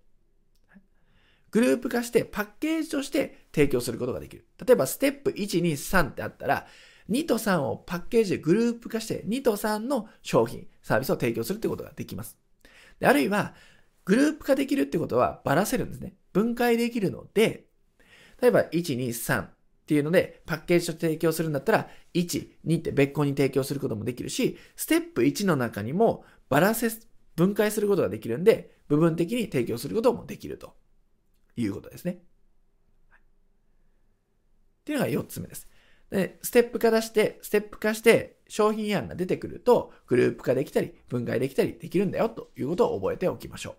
[1.50, 4.46] グループ化してパッケージとして提供することができる。
[4.64, 6.66] 例えばステップ1、2、3ってあったら、
[7.11, 12.38] 2と3をパッケージでグループ化して、2と3の商品、サービスを提供するってことができます。
[13.00, 13.54] であるいは、
[14.04, 16.14] グループ化できるってことはばらせるんですね。
[16.32, 17.66] 分解できるので、
[18.40, 19.50] 例えば1、2、3っ
[19.87, 26.90] ていうので、パッケージと提供するんだったら、1、2って別個に提供することもできるし、ステップ1の中にもばらせ、
[27.37, 30.74] 分解することができるんで、部分的に提供することもできると
[31.61, 32.12] いうことですね。
[32.12, 32.18] っ
[34.85, 35.68] ていうのが4つ目です。
[36.11, 43.77] で、ステップ化出して、ステップ化して商品案が出てくると、グループ化できたり、分解できたりできるんだよということを覚えておきましょ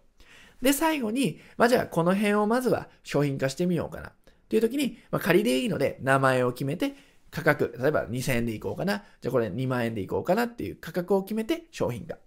[0.62, 0.66] う。
[0.66, 4.12] で、最後に、まあ、じゃあこの辺をまずは商品化してみようかな。
[4.50, 6.94] という時に、まあ、仮でいいので名前を決めて、
[7.32, 9.04] 価格、例えば2000円でいこうかな。
[9.22, 12.18] じゃあこれ2万円でいこうかなっていう価格を決めて商品化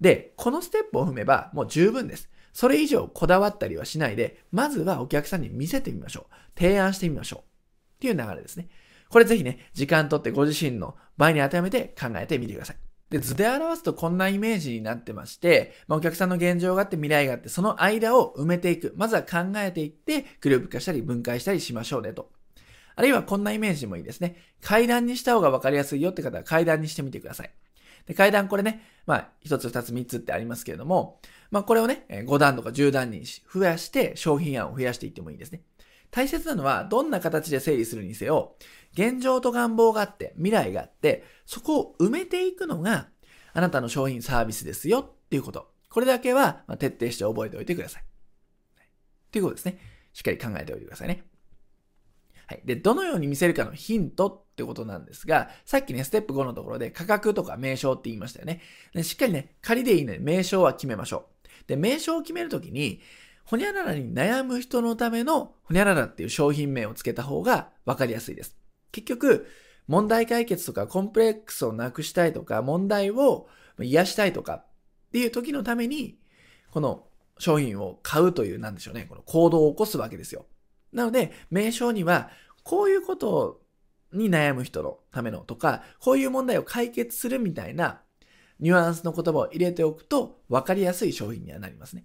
[0.00, 0.32] で。
[0.36, 2.30] このステップを踏めばもう十分です。
[2.52, 6.34] それ以上こだわったりはしないで、まずはお客さんに見せてみましょう。
[6.58, 7.40] 提案してみましょう。
[7.40, 7.42] っ
[8.00, 8.68] ていう流れですね。
[9.08, 12.76] これぜひね、時間とってご自身の場合に当てはめて考えてみてください。
[13.10, 18.94] で、図で表すとこんなイメージになってまして、まあ、お客さんの現状があって未来があって、その間を埋めていく。
[18.96, 22.30] まずは考えていって、グループ化したり分解したりしましょうねと。
[22.94, 24.36] あるいはこんなイメージもいいですね。
[24.60, 27.50] 階段にした方が分かりやすいよって方は階段にしてみてください。
[28.06, 35.62] で階段これね、まあ、1つ、2つ、3つってありますけれども、まあ、これをね、5段とか10段に増やして商品案を増やしていってもいいですね。
[36.10, 38.56] 大切なのは、どんな形で整理するにせよ、
[38.92, 43.08] 現状と願望があって、未来があって、そこを埋めていくのが、
[43.52, 45.70] あなたの商品サービスですよっていうこと。
[45.88, 48.04] これだけはま徹底して覚えておいてください。
[49.30, 49.78] ということですね。
[50.12, 51.24] しっかり考えておいてくださいね。
[52.46, 52.62] はい。
[52.64, 58.60] で、どのように見せるかのヒントってことなんですが、さっきね、ステップ5のところで価格とか名称って言いましたよね。
[58.92, 61.50] でしっかりね、仮でいいので名称は決めましょう。
[61.66, 63.00] で、名称を決めるときに、
[63.44, 68.56] ほにゃららに悩む人のためのほにゃららっていう商品名をつけた方がわかりやすいです。
[68.92, 69.46] 結局、
[69.86, 73.48] 問題解決とかコンプレックスをなくしたいとか、問題を
[73.80, 74.66] 癒したいとかっ
[75.12, 76.18] ていう時のために、
[76.70, 77.06] この
[77.38, 80.46] 商品を買うという、なんでしょうね、この行動を起こすわけですよ。
[80.92, 82.30] なので、名称には、
[82.62, 83.60] こういうことを
[84.12, 88.00] に悩む人のためのとか、こういう問題を解決するみたいな
[88.58, 92.04] ニュアンスの言葉を入れておくと分かりやすい商品にはなりますね。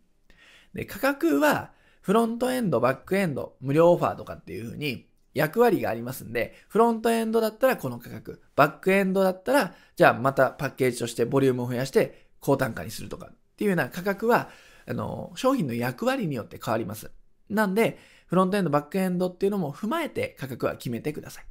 [0.74, 14.50] で、価格はフロントエンド、バックエンド、無料オファーとかっていう風に役割がありますんで、フロントエンドだったらこの価格、バックエンドだったら、じゃあまたパッケージとしてボリュームを増やして高単価にするとかっていうような価格は、
[14.88, 17.12] あの、商品の役割によって変わります。
[17.50, 21.46] なんで、フロントエンド、バックエンドっていうのも踏まえて価格は決めてください。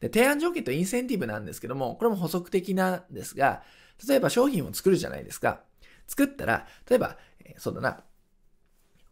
[0.00, 3.62] で、提案条件とインセンティブなんですけども、これも補足的なんですが、
[4.08, 5.62] 例えば商品を作るじゃないですか。
[6.06, 7.16] 作ったら、例えば、
[7.58, 8.02] そうだな、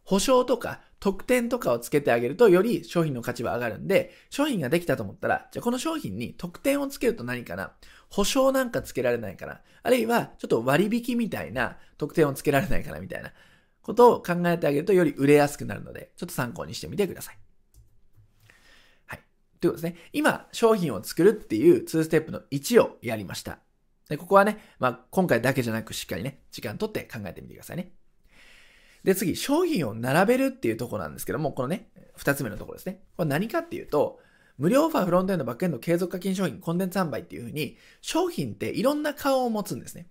[0.03, 7.73] 保証とか特典とかをつけてあげるとより商品の価値は上がるんで、商品ができたと思ったら、じゃあこの商品に特典をつけると何かな
[8.09, 13.31] 保証なんかつけられないかなあるいはちょっと割引みたいな特典をつけられないかなみたいな
[13.83, 17.37] ことを考えてあげるとより売れやすくなるので、ちょっと参考にしてみてください。
[19.59, 19.95] ということですね。
[20.13, 23.59] 今、商品を作るっていう2ステップの1をやりました。
[24.09, 27.91] で、ここはね、まあ、今回だけじゃなくしっかりね、時間とって考えてみてくださいね。
[29.03, 33.01] で、次、商品を並べるっていうところなんですけども、このね、二つ目のところですね。
[33.15, 34.19] これ何かっていうと、
[34.57, 40.07] 無料オファーフロントエンドバックエンド継続課金商品コンテンツ販売っていう風に、商品っていろんな顔を持つんですね。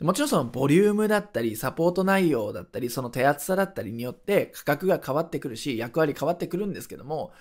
[0.00, 7.32] もちろんそのボリュームだったり、サポート内容だったり、その手厚さだったりによって価格が変わってくるし、役割変わってくるんですけども、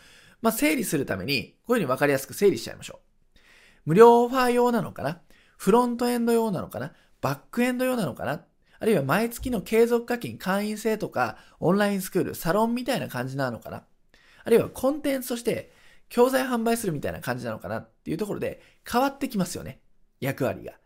[0.42, 3.00] まあ、整理するために、こういう風に分かりやすく整理しちゃいましょ
[3.36, 3.40] う。
[3.86, 5.22] 無料オファー用なのかな？
[5.58, 6.94] フロントエンド用なのかな？
[7.22, 8.44] バックエンド用なのかな？
[8.80, 13.84] あるいは毎月の継続課金、会員制とか、オンラインスクール、サロンみたいな感じなのかな？
[14.44, 15.72] あるいはコンテンツとして
[16.10, 19.82] 教材販売するみたいな感じなのかなっていうところで変わってきますよね。
[20.22, 20.72] 役割が。
[20.72, 20.78] な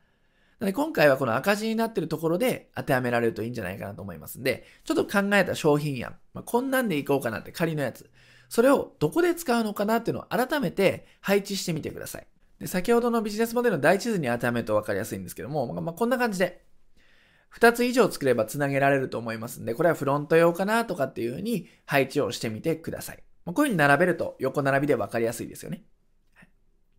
[0.61, 8.09] ので今回はこの赤字になっているところで当てはめられるといいんじゃないかなと思いますんで、ちょっと考えた商品案、まあ、こんなんでいこうかなって仮のやつ、
[8.51, 12.27] それをどこで使うのかなっていうのを改めて配置してみてください。
[12.59, 16.61] で先ほどのビジネスモデルの第一図に当てはめると分かりやすいんですけども、まあ、こんな感じで
[17.57, 23.17] 2つ以上作れば繋げられると思いますんで、これはフロント用かなとかっていう風に配置をしてみてください。
[23.17, 25.83] こういう風に並べると横並びで分かりやすいですよね。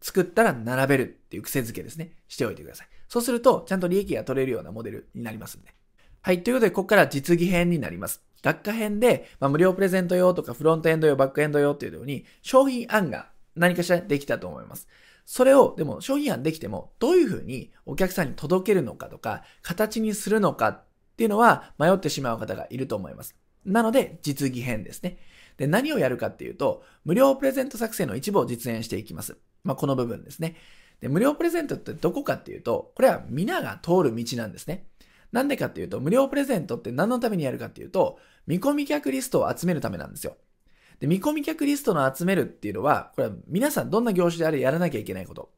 [0.01, 2.13] 作ったら並べるっていう癖づけですね。
[2.29, 2.89] しておいてください。
[3.09, 5.75] そうすると、ちゃんと利益が取れるようなモデルになりますんで。
[6.23, 6.43] はい。
[6.43, 8.23] ということで、ここから実技編になります。
[8.43, 14.89] 学科編で、まあ、無料プレゼント用とかフロントエンド用、バックエンド用っていうように、商品案が何かしらできたと思います。
[15.25, 20.85] それを、でも商品案できても、どういうふうにお客さんに届けるのかとか、形にするのかっ
[21.17, 23.37] ていうのは迷ってしまう方がいると思います。
[23.65, 25.19] なので、実技編ですね。
[25.57, 29.37] で、何をやるかっていうと、無料プレゼント作成の一部を実演していきます。
[29.63, 30.57] まあ、この部分ですね。
[31.01, 34.87] で、無料プレゼントってどこかっていうと、これは皆が通る道なんですね。
[35.31, 40.37] なんでかっていうと、無料プレゼントって何のためにやるかっていうと、見込み客リストを集めるためなんですよ。
[41.01, 45.51] で、見込み客リストの集めるっていうのは、これは皆さんどんな業種であれやらなきゃいけないこと。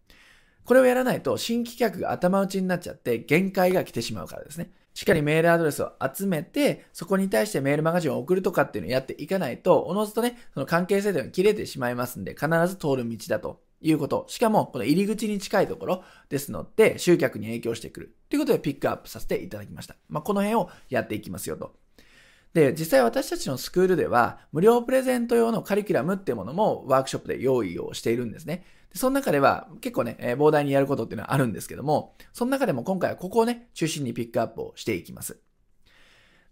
[0.64, 4.70] これをやらないと新規客が頭打ちになっちゃって限界が来てしまうからですね。
[4.94, 14.25] しっかりメールアドレスを集めて、そこに対してメールマガジンを送るとかっていうのをやっていかないと、おのずとね、その関係性というのが切れてしまいますんで、必ず通る道だということ。
[14.29, 18.16] しかも、この入り口に近いところですので、集客に影響してくる。
[18.31, 19.97] ということでピックアップさせていただきました。
[20.09, 21.75] まあ、この辺をやっていきますよと。
[22.55, 28.64] で、実際私たちのスクールでは、無料プレゼント用のカリキュラムっていうものもワークショップで用意をしているんですね。
[28.93, 35.37] でその中では結構ね、えー、膨大にやることっていうのはあるんですけども、その中でも今回はここをね、中心にピックアップをしていきます。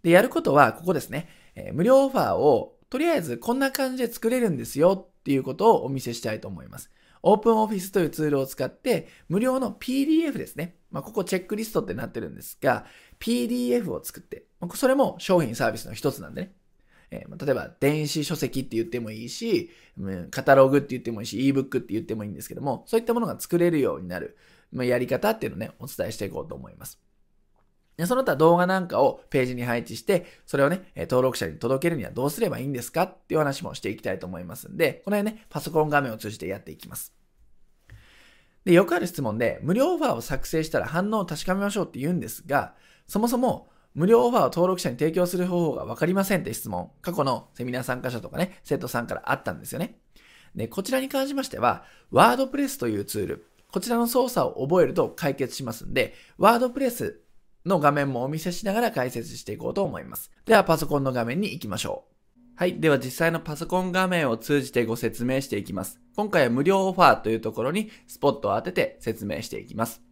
[0.03, 1.29] で、やることはここですね。
[1.55, 6.91] えー、無料オファーをとりあえずこんな感じで作れるんですよっていうことをお見せしたいと思います。
[7.25, 10.75] オープンオフィスというツールを使って、無料の PDF ですね。
[10.91, 12.85] まあ、ここチェックリストってなってるんですが、
[13.19, 16.53] PDF を作って、それも商品サービスの一つなんでね。
[17.11, 19.69] えー、例えば、電子書籍って言ってもいいし、
[20.31, 24.37] カタログって言ってもいいし、ebook って言ってもいいんですけども、そういったものが作れるようになる、
[24.71, 26.99] ま、やり方っていうのをね、お伝えしていこうと思います。
[27.97, 37.13] でその他動画なんかをページに配置して、それをね、登録者に届けるにはどうすればいいんですかっていう話もしていきたいと思いますんで、この辺ね、パソコン画面を通じてやっていきます。
[38.65, 42.73] で、よくある質問で、無料オファーを作成したら反応を確かめましょうって言うんですが、
[43.07, 49.99] そもそも無料オファーを登録者に提供する方法がわかりませんって質問、過去のセミナー参加者とかね、生徒さんからあったんですよね。
[50.55, 57.21] で、こちらに関しましては、ワードプレスというツール、こちらの操作を覚えると解決しますんで、ワードプレス
[57.65, 60.31] の画面もお見せしながら解説していこうと思います。
[60.45, 62.13] では、パソコンの画面に行きましょう。
[62.55, 62.79] はい。
[62.79, 65.99] では実際のパソコン画面を通じてご説明していきます。
[66.15, 70.03] 今回は無料オファーというところにスポットを当てて説明していきます。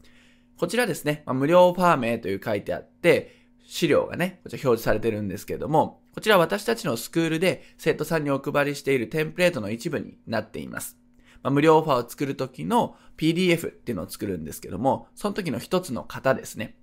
[0.58, 3.40] こちらですね、まあ、無料オファー名という書いてあって、
[3.71, 10.97] 資料がね、こちら表示されてるんですけれども、こちら私たちのスクールで生徒さんにお配りしているテンプレートの一部になっています。
[11.41, 16.75] まあ、無料オファーを作るときの PDF っていうのを作るんですけども、その時の一つの型ですね。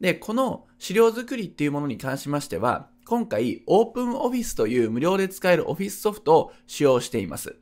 [0.00, 7.56] で、この資料作りっていうものに関しましては、今回 OpenOffice という無料で使える Office ソフトを使用しています。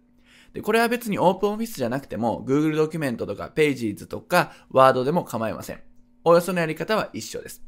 [0.53, 5.81] で、これは別に OpenOffice じゃなくても Google ドキュメントとか Pages とか Word でも構いません。
[6.25, 7.63] およそのやり方は一緒です。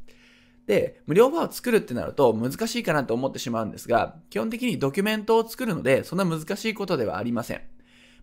[0.67, 7.61] で、無料版を作るってなると難しいかなと思ってしまうんですが、基本的にドキュメントを作るので、そんな難しいことではありません。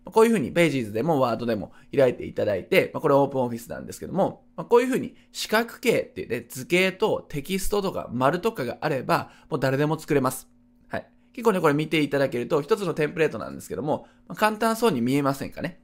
[0.05, 10.47] こういうふうに Pages でも Word でも開いていただいて、これオープンオフィスなんですけども、こういうふうに四角形っていうね、図形とテキストとか丸とかがあれば、もう誰でも作れます。
[10.87, 11.07] はい。
[11.33, 15.79] 結構ね、これ見ていただけると、一つのテンプレートなんですけども、簡単そうに見えませんかね。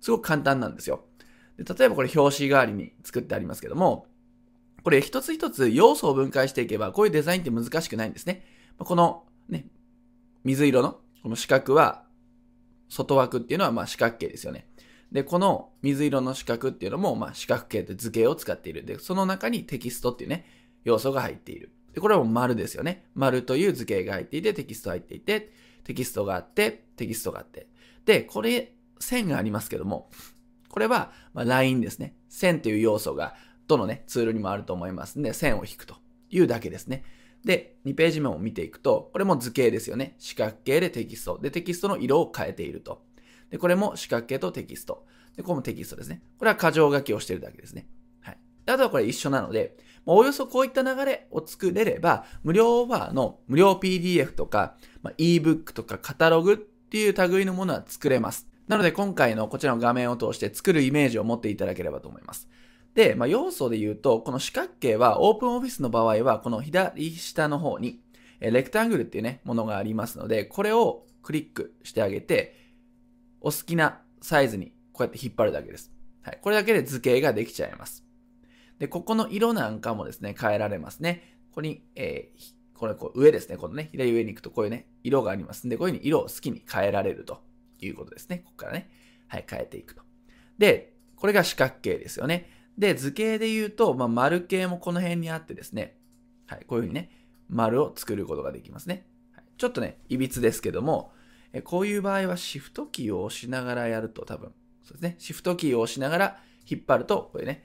[0.00, 1.04] すごく簡単なんですよ。
[1.58, 4.06] で例えばこれ表紙代わりに作ってありますけども、
[4.86, 8.44] これ一つ一つ要素を分解していけば、こういうデザインって難しくないんですね。
[8.78, 9.66] このね、
[10.44, 12.04] 水色のこの四角は
[12.88, 14.68] 外枠っていうのはまあ四角形ですよね。
[15.10, 18.84] で、この水色の四角っていうのもまあ四角形って図形を使っている。
[18.84, 20.46] で、その中にテキストっていうね、
[20.84, 21.72] 要素が入っている。
[21.92, 23.06] で、これはもう丸ですよね。
[23.16, 25.50] 丸という図形が入っていて、テキスト入っていて、
[25.82, 27.66] テキストがあって、テキストがあって。
[28.04, 30.12] で、これ、線がありますけども、
[30.68, 32.14] これは、まあ、ラインですね。
[32.28, 33.34] 線という要素が、
[33.66, 35.96] どのね、ツールにもあると思いますんで、線を引くと
[36.30, 37.04] いうだけですね。
[37.44, 40.16] で、2ページ目を見ていくと、これも図形ですよね。
[40.18, 41.38] 四角形でテキスト。
[41.40, 43.02] で、テキストの色を変えていると。
[43.50, 45.06] で、これも四角形とテキスト。
[45.36, 46.22] で、これもテキストですね。
[46.38, 47.86] これは箇条書きをしているだけですね。
[48.20, 48.38] はい。
[48.66, 49.76] あとはこれ一緒なので、
[50.06, 58.48] およそこういった流れを作れれば、無料オファーの無料 PDF とか、まあ、ebook とかカタログっていう類のものは作れます。
[58.68, 62.48] なので今回のこちらの画面を通して作るイメージを持っていただければと思います。
[62.96, 68.00] で、まあ、要素で言うと、この四角形は、オープンオフィスの場合は、この左下の方に、
[68.40, 72.56] えレクタングルっていうね、ものがありますので、これをクリックしてあげて、
[73.42, 75.92] お好きなサイズにこうやって引っ張るだけです。
[76.22, 76.38] はい。
[76.40, 78.02] これだけで図形ができちゃいます。
[78.78, 81.36] で、ここの色なんかもですね、変えられますね。
[81.50, 83.58] ここに、えー、これこう上ですね。
[83.58, 87.42] このね、左上に行くとこういうね、色がありますんで、こういうふうに色を好きに変えられると
[87.78, 88.38] いうことですね。
[88.38, 88.88] ここからね。
[89.28, 90.02] はい、変えていくと。
[90.56, 92.55] で、これが四角形ですよね。
[92.78, 95.96] で、図形で言うと、まあ、丸形もこの辺にあってですね、
[96.46, 97.10] はい、こういうふうにね、
[97.48, 99.06] 丸を作ることができますね。
[99.32, 101.12] はい、ちょっとね、いびつですけども、
[101.52, 107.64] えこういう場合はシフトキーを押しながらやると多分、そうですね、シフトキーを押しながら引っ張ると、これね、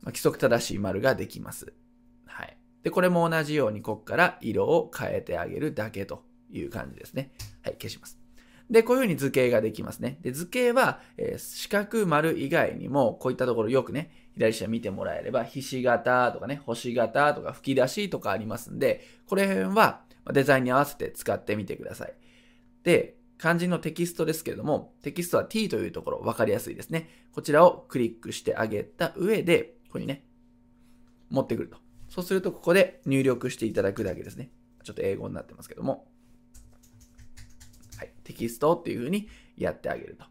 [0.00, 1.72] まあ、規則正しい丸ができます。
[2.26, 2.56] はい。
[2.82, 7.32] で、これも同じように、ここから色を変えてあげるだけという感じですね。
[7.62, 8.23] はい、消します。
[8.70, 10.18] で、こういうふうに図形ができますね。
[10.22, 20.02] で、図形は、えー、四角丸以外にも、こういったところよくね、左下見てもらえれば、ひし形とかね、星形とか吹き出しとかありますんで、これ辺は
[20.32, 22.14] デザインに合わせて使ってみてください。
[22.84, 27.10] で、漢字のテキストですけれども、テキストは t というところ分かりやすいですね。
[27.32, 30.24] こちらをクリックしてあげた上で、ここにね、
[31.30, 31.76] 持ってくると。
[32.08, 34.50] そうすると、ここで入力していただくだけですね。
[34.84, 36.06] ちょっと英語になってますけども。
[38.24, 40.24] テキストっていう風にやってあげると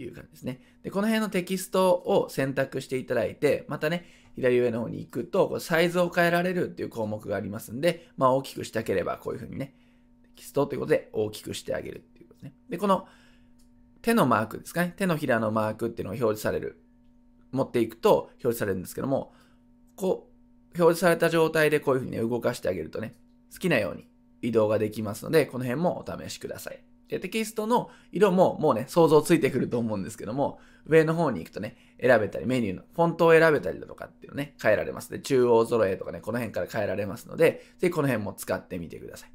[0.00, 0.60] いう感じですね。
[0.82, 9.74] で、この辺のテキストを選択していただいて、またね、左上の方に行くと、サイズを変えられるっていう項目がありますんで、まあ大きくしたければこういうふうにね、
[10.22, 12.54] テキストということで大きくしてあげるっていうことですね。
[12.68, 13.06] で、この
[14.02, 14.92] 手のマークですかね。
[14.96, 16.80] 手のひらのマークっていうのが表示される。
[17.52, 19.32] 持っていくと表示されるんですけども、
[19.94, 20.28] こ
[20.74, 23.14] う、表示された状態でこういうふうにね、動かしてあげるとね、
[23.52, 24.08] 好きなように
[24.42, 26.82] 移動ができますので、この辺もお試しください。
[27.08, 39.30] で、テキストの色ももうね、想像ついてくると思うんですけども、上の方に行くとね、選べたり、メニューのフォントを選べたりだとかっていうのね、変えられますで、中央揃えとかね、この辺から変えられますので、ぜひこの辺も使ってみてください。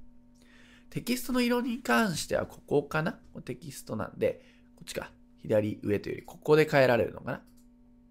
[0.89, 3.19] テキストの色に関してはここかな？
[3.45, 4.41] テキストなんで、
[4.75, 5.11] こっちか。
[5.41, 7.41] 左上というより、ここで変えられるのかな？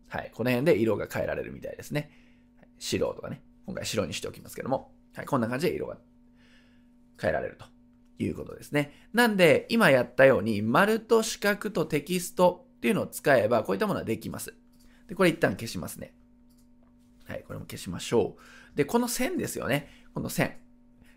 [0.08, 0.30] はい。
[0.32, 2.10] この辺で色が変えられるみたいですね。
[2.78, 3.42] 白とかね。
[3.66, 4.92] 今回白にしておきますけども。
[5.14, 5.26] はい。
[5.26, 5.98] こんな感じで色が
[7.20, 7.66] 変えられると。
[8.18, 8.92] いうことですね。
[9.12, 14.54] なんで、今やったように、丸と四角とテキストっていうのを使えば、こういったものはできます。
[15.08, 16.14] で、これ一旦消しますね。
[17.26, 18.36] はい、これも消しましょ
[18.74, 18.76] う。
[18.76, 19.88] で、この線ですよね。
[20.14, 20.56] この線。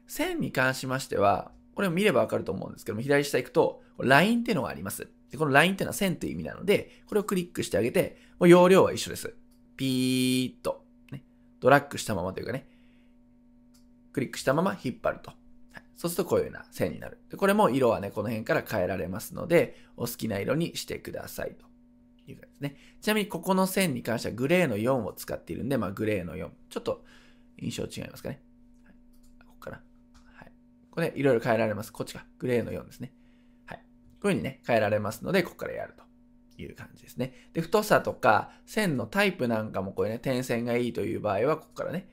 [0.08, 5.08] 線に関しましては、これを見ればわかると思うんですけども、左下行くと、ラインっていうのがあります。
[5.30, 9.34] で、このラインっていうのは線という意味なので、これをクリックしてあげて、もう容量は一緒です。
[9.78, 11.24] ピーッと、ね、
[11.60, 12.68] ドラッグしたままというかね、
[14.12, 15.32] クリックしたまま引っ張ると。
[16.02, 17.20] そうするとこういうような線になる。
[17.30, 21.68] でこれも色はね、この辺から変えられますので、お好きな色にしてくださいと
[22.28, 22.76] いう感じですね。
[23.02, 26.50] ちなみにここの線に関してはグレーの4を使っているんで、まあグレーの4。
[26.72, 27.06] ちょっと
[27.60, 28.42] 印象違いますかね。
[28.84, 28.96] はい、
[29.46, 29.84] ここかな。
[30.34, 30.52] はい。
[30.90, 31.94] これいろいろ変えられます。
[31.94, 32.26] こっちか。
[32.40, 33.14] グレーの4ですね。
[33.68, 33.78] はい。
[33.78, 36.02] こういう風にね、変えられますので、ここからやると。
[36.58, 37.34] いう感じですね。
[37.54, 42.08] で、太さとか線のタイプなんかもこういうね、点線がいいという場合は、ここからね、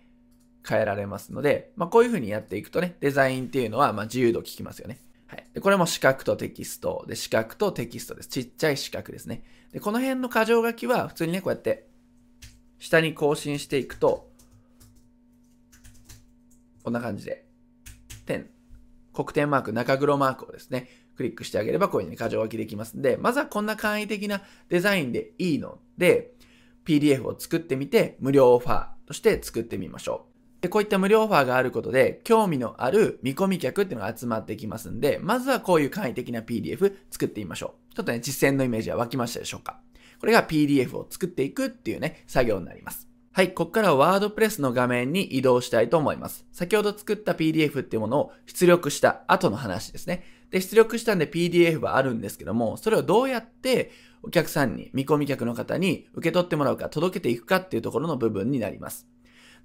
[0.68, 5.00] 変えられますので、まあ、こういう風にやっていくとね、デザインっていうのはま自由度効きますよね。
[5.26, 5.46] はい。
[5.54, 7.04] で、これも四角とテキスト。
[7.08, 8.28] で、四角とテキストです。
[8.28, 9.42] ちっちゃい四角ですね。
[9.72, 11.86] で、この辺の箇条書きは普通にね、こうやって、
[12.78, 14.30] 下に更新していくと、
[16.82, 17.44] こんな感じで、
[18.24, 18.48] 点、
[19.12, 26.32] 黒点マーク、中黒マークをですね、クリックしてあげればこういうふうに箇条書きできますんで、まずはこんな簡易的なデザインでいいので、
[26.86, 30.37] PDF を作ってみて、無料オファーとして作ってみましょう。
[30.60, 37.94] で、こういった無料オファーがあることで、興味のある見込み客っていうのが集まってきますんで、まずはこういう簡易的な PDF 作ってみましょう。
[37.94, 39.80] ちょっとね、実践のイメージは湧きましたでしょうか
[40.18, 43.08] これが PDF を作っていくっていうね、作業になります。
[43.30, 46.44] はい、ここからはワードプレスの画面に移動したいと思います。
[46.50, 50.24] 先ほど作った PDF っていうものを出力した後の話ですね。
[50.50, 53.92] で、出力したんで PDF はあるんですけども、それをどうやって
[54.24, 59.06] お客さんに、見込み客の方に受け取ってもらうか、届けていくかっていうところの部分になります。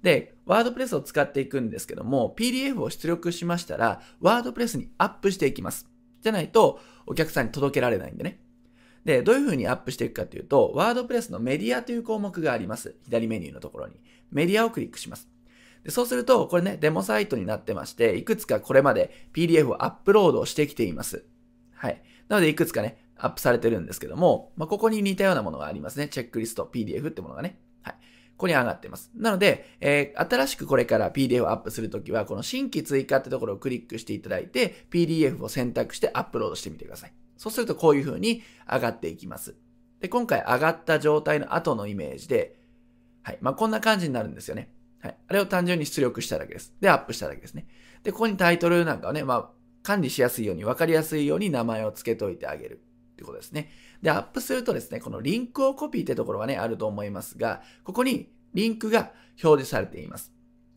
[0.04, 5.88] で、ワードプレスを使っていくんですけども、PDF を出力しましたら、ワードプレスにアップしていきます。
[6.20, 8.38] じゃないと、お客さんに届けられないんでね。
[9.06, 12.96] で、どういう風にアップしていくかというと、ワードプレスのメディアという項目があります。
[13.04, 13.94] 左メニューのところに。
[14.30, 15.26] メディアをクリックします。
[15.84, 21.24] でそうすると、これね、デモサイトになってまして、いくつかこれまで PDF をアップロードしてきています。
[21.72, 22.02] はい。
[22.28, 26.08] なので、いくつかね、アップされてるんですけども、まあ、ここに似たようなものがありますね。
[26.08, 27.58] チェックリスト、PDF ってものがね。
[28.36, 29.10] ここに上がってます。
[29.14, 37.12] なので、えー、新しくこれから PDF をアップするときは、この新規追加ってところをクリックしていただいて、PDF を選択してアップロードしてみてください。
[37.36, 39.54] そうするとこういう風に上がっていきます。
[40.00, 42.56] で、今回上がった状態の後のイメージで、
[43.22, 43.38] はい。
[43.40, 44.70] まあ、こんな感じになるんですよね。
[45.00, 45.16] はい。
[45.28, 46.74] あれを単純に出力しただけです。
[46.80, 47.66] で、アップしただけですね。
[48.02, 49.50] で、ここにタイトルなんかをね、まあ、
[49.82, 52.80] 管理しやすいように、わかりやすいように名前を付けといてあげる。
[53.14, 53.70] ってことですね。
[54.04, 60.30] で、アップするとですね、このリンクをコピーってところがね、あると思いますが、ここにリンクが表示されています。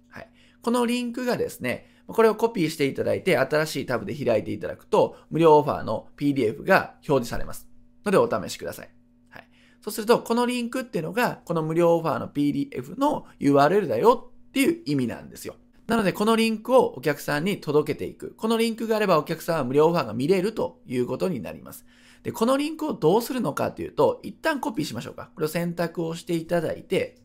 [0.07, 0.30] はい。
[0.61, 7.67] このリンクがですね、これをコピーしていただいて、新しいタブで開いていただくと、無料オファーの PDF が表示されます。
[8.05, 8.89] ので、お試しください。
[9.28, 9.47] はい。
[9.82, 15.55] そうすると、このリンクっていうのが、この無料オファーの PDF の URL だよっていう意味なんですよ。
[15.88, 18.36] なので、このリンクをお客さんに届けていく。
[18.38, 21.86] このリンクがあればお客さんは無料オファーが見れるということになります。
[22.24, 25.32] で、このリンクをどうするのかというと、一旦コピーしましょうか。
[25.36, 27.22] これを選択をしていただいて、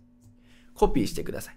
[0.75, 1.57] コピーしてください。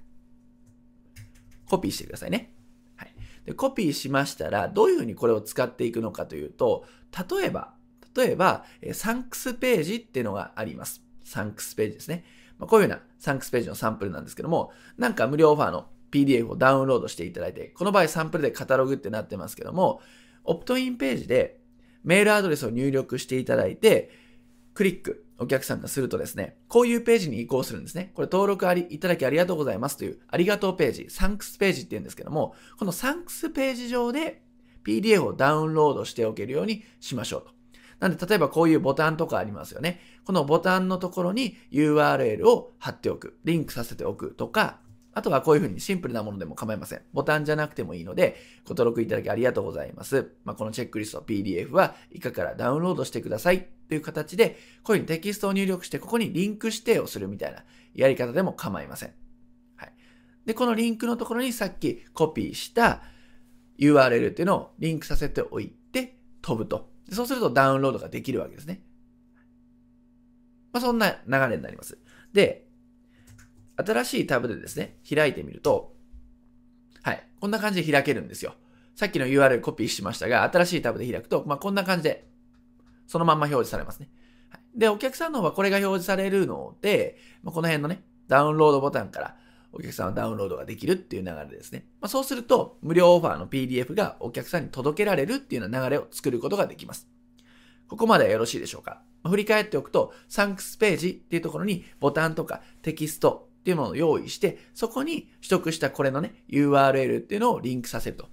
[1.70, 2.54] コピーしてくださいね。
[2.96, 3.14] はい。
[3.46, 6.86] で、コピーしましたら、どういうふうにこれを使っていくのかというと、
[7.30, 7.74] 例えば、
[8.16, 11.02] 例えば、サンクスページっていうのがあります。
[11.24, 12.24] サンクスページですね。
[12.58, 20.02] まあ、こういうようなサンクスページのサンプルなんですけども、なんか無料オファーの PDF をダウンロードしていただいて、この場合サンプルでカタログってなってますけども、
[20.46, 21.60] オプトインページで
[22.06, 24.12] メールアドレスを入力していただいて、
[24.74, 28.12] クリック、お客さんがするとですね、こういうページに移行するんですね。
[28.14, 34.42] これ登録ありいただきありがとうございますというありがとうページ、サンクスページって言うんですけども、このサンクスページ上で
[34.86, 37.56] PDF をダウンロードしておけるようにしましょうと。
[38.00, 40.00] なんで、例えばこういうボタンとかありますよね。
[40.26, 43.38] このボタンのところに URL を貼っておく。
[43.46, 44.80] リンクさせておくとか、
[45.16, 47.02] あとはこういうふうにシンプルなものでも構いません。
[47.14, 48.36] ボタンじゃなくてもいいので、
[48.66, 50.34] ご登録いただきありがとうございます。
[50.44, 57.64] まあ、このチェックリスト PDF は以下からダウンロードしてくださいという形で、こういうふうにテキストを入力して、ここにリンク指定をするみたいな
[57.94, 59.14] やり方でも構いません。
[59.78, 59.94] はい。
[60.46, 63.02] で、このリンクのところにさっきコピーした
[63.80, 66.90] URL っていうのをリンクさせておいて飛ぶと。
[67.10, 68.82] そうするとダウンロードができるわけですね。
[70.74, 71.98] まあ、そんな流れになります。
[72.34, 72.65] で、
[73.78, 75.94] 新しいタブでですね、開いてみると、
[77.04, 78.56] はい、こんな感じで開けるんですよ。
[78.96, 82.28] さっきの URL コピーしましたが、新しいタブで開くと、まあ、こんな感じで、
[83.08, 84.10] そのまんま表示されますね。
[84.50, 89.36] はい、で、お客さんの方はこれが表示されるので、まあ、この辺のね、ダウンロードボタンから
[89.74, 91.86] お客さんはダウンロードができるっていう流れですね。
[92.00, 97.10] まあ、そうすると、無料オファーの PDF がお客さんに届けられるっていうような流れを作ることができます。
[97.88, 108.28] ここまではよろしいでしょうか振り返っておくと、サンクスページっていうところにボタンとかテキストっていうものを用意して、そこに取得したこれのね、URL っていうのをリンクさせると。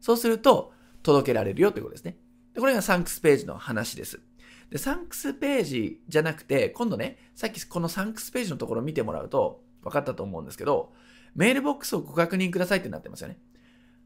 [0.00, 0.72] そうすると、
[1.04, 2.16] 届けられるよということですね。
[2.54, 4.20] でこれがサンクスページの話です。
[4.70, 10.92] で、サンクスページじゃなくて、今度ね、さっきこのサンクスページのところを見てもらうと、分かったと思うんですけど、
[11.36, 13.38] メールボックスをご確認くださいってなってますよね。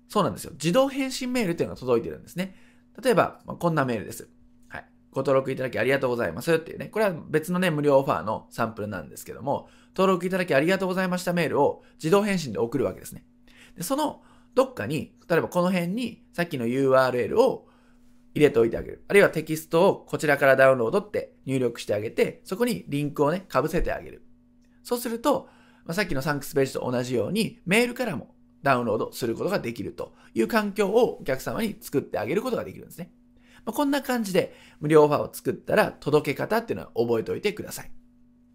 [0.09, 0.53] そうなんですよ。
[0.53, 2.55] 自動返信メールっていうのが届いてるんですね。
[3.03, 4.29] 例えば、まあ、こんなメールです。
[4.69, 4.85] はい。
[5.13, 6.87] ご登録いただきありがとうございますっていうね。
[6.87, 13.25] これは別のね、無料オファーのサンプルなんですけども、登録いただきありがとうございましたメールを自動返信で送るわけですね。
[13.77, 14.23] で、その
[14.55, 17.69] どっかに、例えばこの辺にさっきの URL を
[18.35, 19.05] 入れておいてあげる。
[19.09, 24.23] あるいはテキストをこちらからダウンロードって入力してあげて、そこにリンクをね、被せてあげる。
[24.83, 25.49] そうすると、
[25.85, 33.11] まあ、さっきのサンクスページと同じように、メールからもダウンロードすることができるという環境をお客様に作ってあげることができるんですね。
[33.65, 37.91] まあ、こんな感じで無料オファーを作ったら届け方っていうのは覚えておいてください。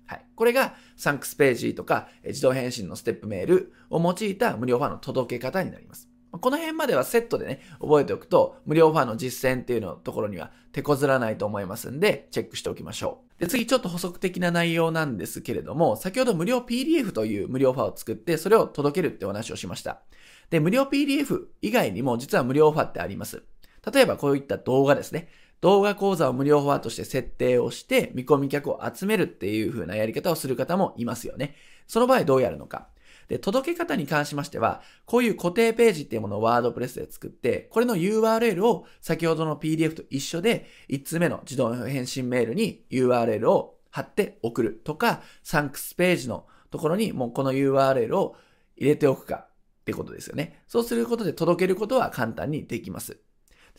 [0.08, 0.26] はい。
[0.36, 6.10] これがサンクスページとか自動返信のステップメールを用いた無料ファーの届け方になります。
[6.32, 13.40] この辺まではセットでね、覚えておくと、無料ファーの実践っていうのところには手こずらないと思いますんで、チェックしておきましょう。
[13.40, 20.02] で、次ちょっと補足的な内容なんですけれども、先ほど無料 PDF という無料ファーを作って、それを届けるってお話をしました。
[20.50, 23.44] で、無料 PDF 以外にも実は無料ファーってあります。
[23.92, 25.30] 例えばこういった動画ですね。
[25.62, 31.56] 動画講座を無料ファーとして設定をして、見込み客を集めるっていう風なやり方をする方もいますよね。
[31.88, 32.90] その場合どうやるのか。
[33.28, 48.36] で、届け方に関しましては、こういう固定ページっていうものをワードプレスで作って、これの URL を先ほどの PDF と一緒で、1つ目の自動返信メールに URL を貼って送るとか、サンクスページのところにもうこの URL を
[48.78, 49.50] 入れておくかっ
[49.86, 50.64] てことですよね。
[50.68, 53.20] そうすることで届けることは簡単にできます。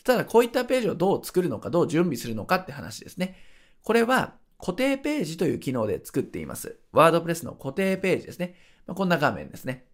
[0.09, 3.37] ただ、こういったページをどう作るのか、どう準備するのかって話ですね。
[3.83, 6.79] これは固定ページという機能で作っています。
[6.93, 8.55] ワードプレスの固定ページですね。
[8.87, 9.85] まあ、こんな画面ですね。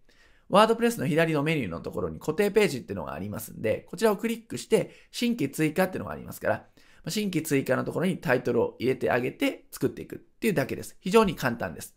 [0.47, 6.65] ワードプレスの左のメニューのところに固定ページっていうのがありますんで、こちらをクリックして新規追加っていうのがありますから、
[7.09, 10.95] 新規追加のところにタイトルを入れてあげて作っていくっていうだけです。
[11.01, 11.93] 非常に簡単です。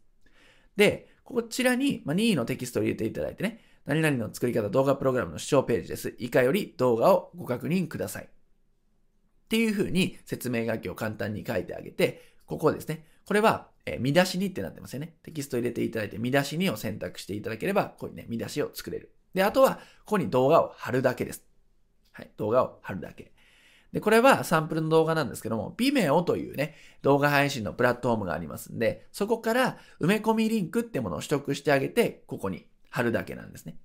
[0.74, 6.14] で、こちらに任意のテキストを入れていただいてね、何々の作り方動画プログラムの視聴ページです。
[6.18, 8.24] 以下より動画をご確認ください。
[8.24, 8.28] っ
[9.48, 13.04] ていうふうに説明書きを簡単に書いてあげて、ここですね。
[13.24, 15.14] これはえ見出しにってなってますよね。
[15.22, 19.12] テキスト入れていただいて、見出しにを選択していただければ、こういうね、見出しを作れる。
[19.34, 21.44] で、あとは、ここに動画を貼るだけです。
[22.12, 23.32] はい、動画を貼るだけ。
[23.92, 33.76] で、これはサンプルの動画なんですけども、Vimeo というね、動画配信のプラットフォームがありますんで、そこから埋め込みリンクってものを取得してあげて、ここに貼るだけなんですね。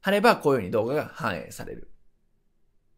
[0.00, 1.90] 貼れば、こういうふうに動画が反映される。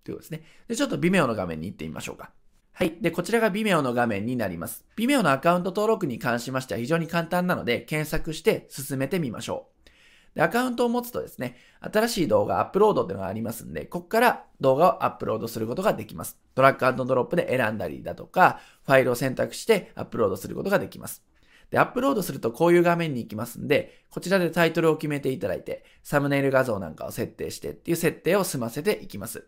[0.05, 0.43] ということですね。
[0.69, 2.33] で、ちょっと Vimeo の画面に行ってみましょうか。
[2.73, 2.97] はい。
[3.01, 4.85] で、こちらが Vimeo の画面になります。
[4.97, 10.37] Vimeo のアカウント登録に関しましては非常に簡単なので、検索して進めてみましょう。
[10.37, 16.39] で、アカウントを持つとですね、新しい動画アップロードっていうのがありますんで、ここから動画をアップロードすることができます。
[16.55, 21.25] ドラッグドロップで選んだりだとか、ファイルを選択してアップロードすることができます。
[21.77, 29.47] で、アップロードするとこういう画面に行きますんで、こちらでタイトルを決めていただいて、サムネイル画像なんかを設定してっていう設定を済ませていきます。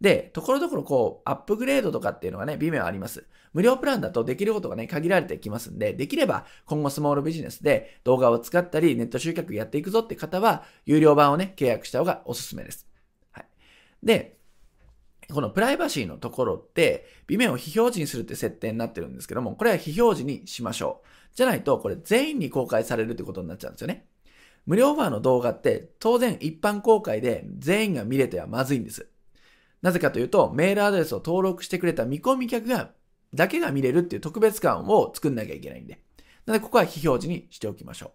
[0.00, 3.26] で、ところどころこう、アップグレードとかっていうのがね、微妙あります。
[3.52, 12.86] 無料プランだとできることがね、限られてきますんで、できれば今後スモールビジネスで動画を使ったり、ネット集客やっていくぞって方は、有料版をね、契約した方がおすすめです。
[13.32, 13.46] はい。
[14.02, 14.38] で、
[15.30, 21.08] このプライバシーのところって、微妙を非表示にするって設定になってるんですけども、これは非表示にしましょう。
[21.34, 24.06] じゃないと、これ全員に公開されるってことになっちゃうんですよね。
[24.66, 29.08] 無料オファーの動画って当然一般公開で全員が見れてはまずいんです。
[29.80, 32.90] なぜかというと、メールアドレスを登録してくれた見込み客が
[33.34, 36.00] だけが見れるっていう特別感を作んなきゃいけないんで。
[36.46, 38.08] なので、ここは非表示にしておきましょう。
[38.08, 38.12] っ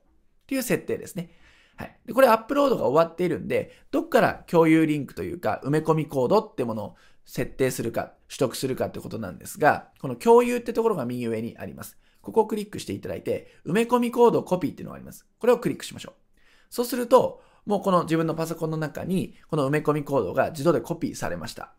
[0.47, 1.32] ていう設定ですね。
[1.76, 1.97] はい。
[2.05, 6.95] で、これアップロードが終わっているんで、どっから共有リンクというか、埋め込みコードってものを
[7.26, 11.97] 設定するか、取得するかってことなんですが、この共有ってところが右上にあります。
[12.24, 15.28] ここをクリックしていただいて、埋め込みコードコピーっていうのがあります。
[15.38, 16.14] これをクリックしましょう。
[16.70, 21.74] そうすると、もうこの自分のパソコンの中に、この埋め込みコードが自動でコピーされました。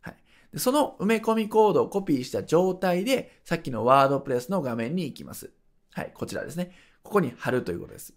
[0.00, 0.16] はい。
[0.52, 5.52] でその埋め込みコードをコピーした状態で、さっきのワードプレスの画面に行きます。
[5.92, 6.72] はい、こちらですね。
[7.04, 8.12] ここに貼るということです。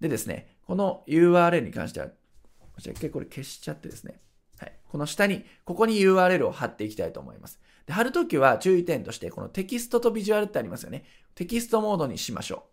[0.00, 4.20] でですね、この URL に関しては、こちら一回これ消しちゃってですね。
[4.58, 4.76] はい。
[4.88, 7.60] この下に、ここに URL を貼っていきたいと思います。
[7.86, 11.04] で、貼るときは注意点として、このテキストとビジュアルってありますよね。
[11.34, 12.64] テキストモードにしましょ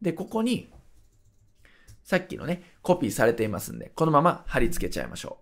[0.00, 0.04] う。
[0.04, 0.72] で、ここに、
[2.04, 5.38] さっきのね、コピーされていますんで、このまま貼り付けちゃいましょ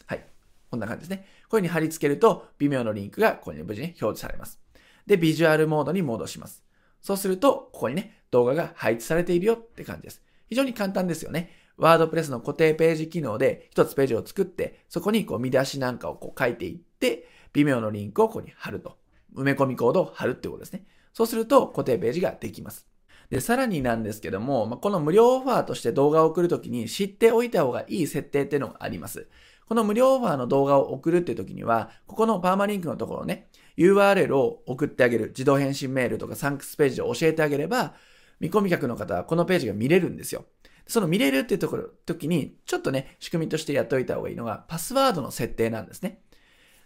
[0.00, 0.04] う。
[0.06, 0.26] はい。
[0.70, 1.16] こんな感じですね。
[1.16, 4.60] こういう風に貼り付けると、微妙なリンクがここに無事に表示されます。
[5.06, 6.62] で、ビジュアルモードに戻します。
[7.00, 10.22] そうすると、ここにね、動画が配置されているよって感じです。
[10.48, 11.50] 非常に簡単ですよね。
[11.76, 18.98] ワードプレスの固定ページ機能で一つページを作って、そこにこう見出しなんかをこう書いていって、微妙のリンクをここに貼ると。
[19.34, 20.84] 埋め込みコードを貼るってことですね。
[21.14, 22.86] そうすると固定ページができます。
[23.30, 29.26] で、さらになんですけども、まこの無料オファーとして動画を送るときに知っておいた方がいい設定っていうのがあります。
[29.66, 33.48] この無料オファーの動画を送るっていう時には、ここのパーマリンクのところね、
[33.78, 37.94] URL を送ってあげる、自動返信メールとかサンクスページを教えてあげれば、
[38.38, 40.44] 見込み客の方はこのページが見れるんですよ。
[40.86, 46.20] その見れるっていうところ、時に、ちょっとね、仕組みとしてやっておいた方がいいのが、パスワードの設定なんですね。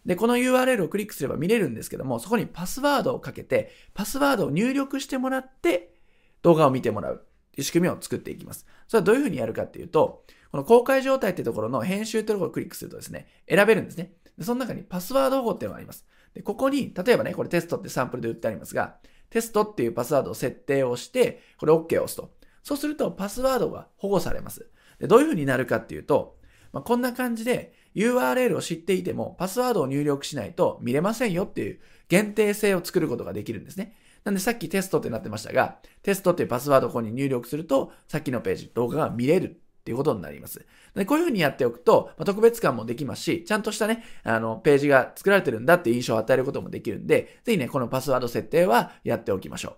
[0.07, 5.95] で、この URL をクリックすれば見れるんですけども、そこにパスワードをかけて、パスワードを入力してもらって、
[6.43, 7.19] 動画を見てもらうっ
[7.53, 8.67] ていう仕組みを作っていきます。
[8.89, 14.13] それはどういうふうにやるかっていうと、この公開状態ってところの編集ってところをクリックするとですね、選べるんですね。
[14.39, 16.07] でその中にパスワード保護っていうのがあります。
[16.35, 18.97] で、ここに、例えばね、これテストってサンプルで売ってありますが、
[19.29, 22.33] テストっていうパスワードを設定をして、これ OK を押すと。
[22.63, 24.71] そうするとパスワードが保護されます。
[24.99, 26.37] でどういう風になるかっていうと、
[26.73, 33.97] まあ、こんな感じで URL を知っていてもパスワードを入力しないと見れませんよっていう限定性を作ることができるんですね。
[34.25, 39.47] なんでさっきテストってなってましたが、テストっていうパスワードをここに入力すると、さっきのページ、動画が見れる
[39.81, 40.67] っていうことになります。
[40.95, 49.73] でこういうふうにやっておくと、まあ、特別感もできますし、ちゃんとしたね、あの、ページが作られてるんだっていう印象を与えることもできるんで、ぜひね、このパスワード設定はやっておきましょう。
[49.73, 49.77] っ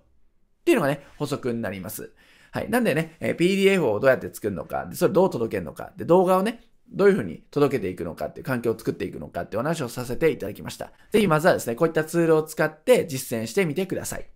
[0.65, 2.13] ていうのがね、補足になります。
[2.51, 2.69] はい。
[2.69, 6.61] なんでね、え PDF をどうやって作るのか、でそれどう届けるのか、で、動画をね、
[6.93, 10.93] どういうふうに届けていくのかっていう環境を作っていくのかってお話をさせていただきました。
[11.11, 14.27] ぜひまずはですね、こういったツールを使って実践してみてください。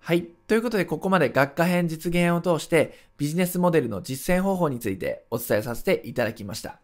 [0.00, 0.24] はい。
[0.48, 6.80] ということで、ここまで学科編実現を通してビジネスモデルの実践方法についてお伝えさせていただきました。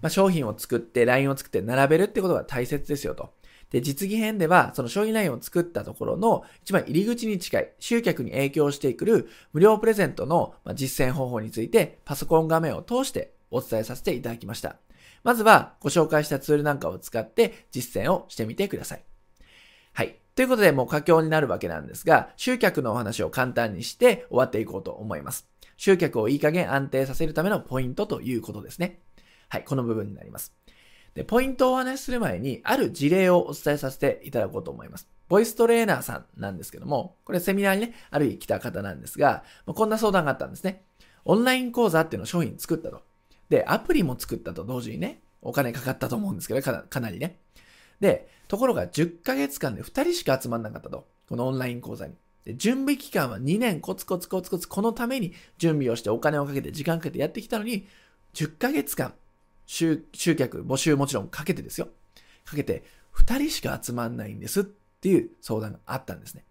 [0.00, 3.32] まあ、商品を作って、ラインを作って並べるってことが大切ですよと。
[3.70, 14.76] で、実技編では、その商品ラインを作ったところの一番入り口に近い、集客に影響してくる無料プレゼントの実践方法について、パソコン画面を通してお伝えさせていただきました。
[15.22, 19.04] まずは、ご紹介したツールなんかを使って実践をしてみてください。
[19.92, 20.16] はい。
[20.34, 25.46] ということで、もう佳境になるわけなんですが、集客のお話を簡単にして終わっていこうと思います。
[25.76, 29.00] 集客をいい加減安定させるためのポイントということですね。
[29.48, 30.54] はい、この部分になります。
[31.14, 35.08] で、ポイントをお話しする前に、ある事例をお伝えさせていただこうと思います。
[35.28, 40.84] ボイストレーナーさんなんですけども、これセミナーにね、ある日来た方なんですが、こんな相談があったんですね。
[41.24, 43.02] オンライン講座っていうのを商品作ったと。
[43.52, 47.36] で、アプリも作ったと同時にね、お金かかったと思うんですけど、かなりね。
[48.00, 51.06] で、ところが10ヶ月間で2人しか集まんなかったと。
[51.28, 52.14] このオンライン講座に。
[52.46, 57.86] で準備期間は2年コツコツコツコツこのために準備をしてお金をかけて時間かけてやってきたのに、
[58.32, 59.12] 10ヶ月間
[59.66, 60.02] 集
[60.38, 61.88] 客、募集もちろんかけてですよ。
[62.46, 62.84] かけて、
[63.14, 66.46] 2人しか集まんないんですっていう相談があったんですね。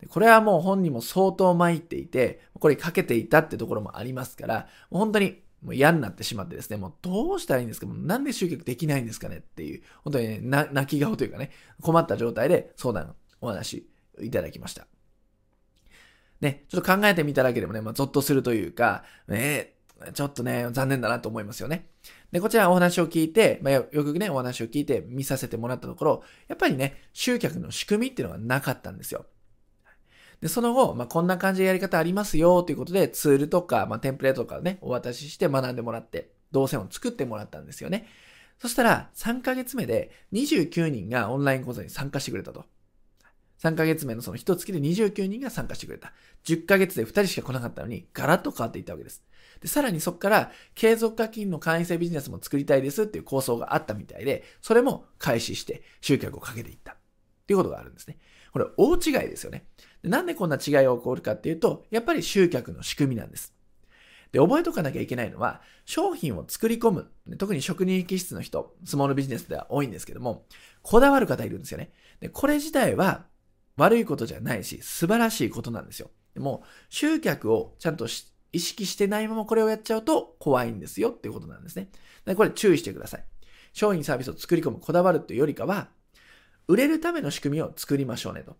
[0.00, 11.50] でこれはもう本人も相当参っていて、これかけていたってところもありますから、もう本当にもう嫌になってしまってですね、もうどうしたらいいんですかなんで集客できないんですかねっていう、本当に、ね、泣き顔というかね、
[11.82, 13.86] 困った状態で相談、お話
[14.20, 14.86] いただきました。
[16.40, 19.74] ね、ちょっと考えてみただけでもね、まあ、ゾッとするというか、ね、
[20.14, 21.88] ちょっとね、残念だなと思いますよね。
[22.32, 29.26] で、こちらお話を聞いて、まあ、よくね、お話を聞いて見させてもらったところ、やっぱりね、集客の仕組みっていうのがなかったんですよ。
[30.40, 38.06] で、その後、まあ、こんな感じでやり方ありますよということで、ツールとか、まあ、テンプレートとかね、お渡しして学んでもらって、動線を作ってもらったんですよね。
[38.58, 42.64] そしたら、3ヶ月目で29人がオンライン講座に参加してくれたと。
[43.62, 46.12] 3ヶ月目のその1月で29人が参加してくれた。
[46.44, 49.22] 10ヶ月で2人しか来なかったのに、ガラッと変わっていったわけです。
[49.60, 56.92] で、さらにそこから、継続課金の会員制ビジネスも作りたいですっていう構想があったみたいで、それも開始して集客をかけていった。
[56.92, 56.96] っ
[57.46, 58.16] ていうことがあるんですね。
[58.52, 59.66] これ大違いですよね。
[60.02, 63.54] なんでこんな違いが起こるかっていうと、やっぱり集客の仕組みなんです。
[64.32, 67.10] で、覚えとかなきゃいけないのは、商品を作り込む。
[67.36, 70.46] 特に職人気質の人、スモールビジネスでは多いんですけども、
[70.82, 71.90] こだわる方いるんですよね。
[72.20, 73.26] で、これ自体は
[73.76, 76.10] 悪いことじゃないし、素晴らしいことなんですよ。
[76.34, 78.06] でも、集客をちゃんと
[78.52, 81.88] 意識してないままこれをやっちゃうと怖いんですよっていうことなんですね。
[82.24, 83.24] でこれ注意してください。
[83.72, 85.88] 商品サービスを作り込む、こだわるっていうよりかは、
[86.68, 88.56] 売れるための仕組みを作りましょうねと。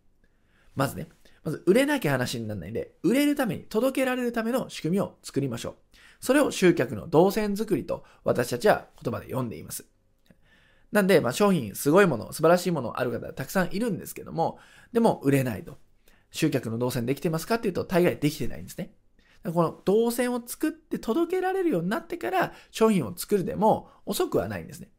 [0.75, 1.09] まずね、
[1.45, 5.75] まず売れなきゃ話にならないんで、売れるために、届けられるための仕組みを作りましょう。
[6.21, 9.87] それを集客の動線作りと私たちは言葉で読んでいます。
[10.93, 14.59] なんで、まあ、商品、すごいもの、素晴らしいものある方たくさんいるんですけども、
[14.93, 15.79] でも売れないと。
[16.33, 18.93] 集客の動線できてますかっていうと、大概できてないんですね。
[19.43, 24.91] この動線を作って届けられるようになってから商品を作るでも遅くはないんですね。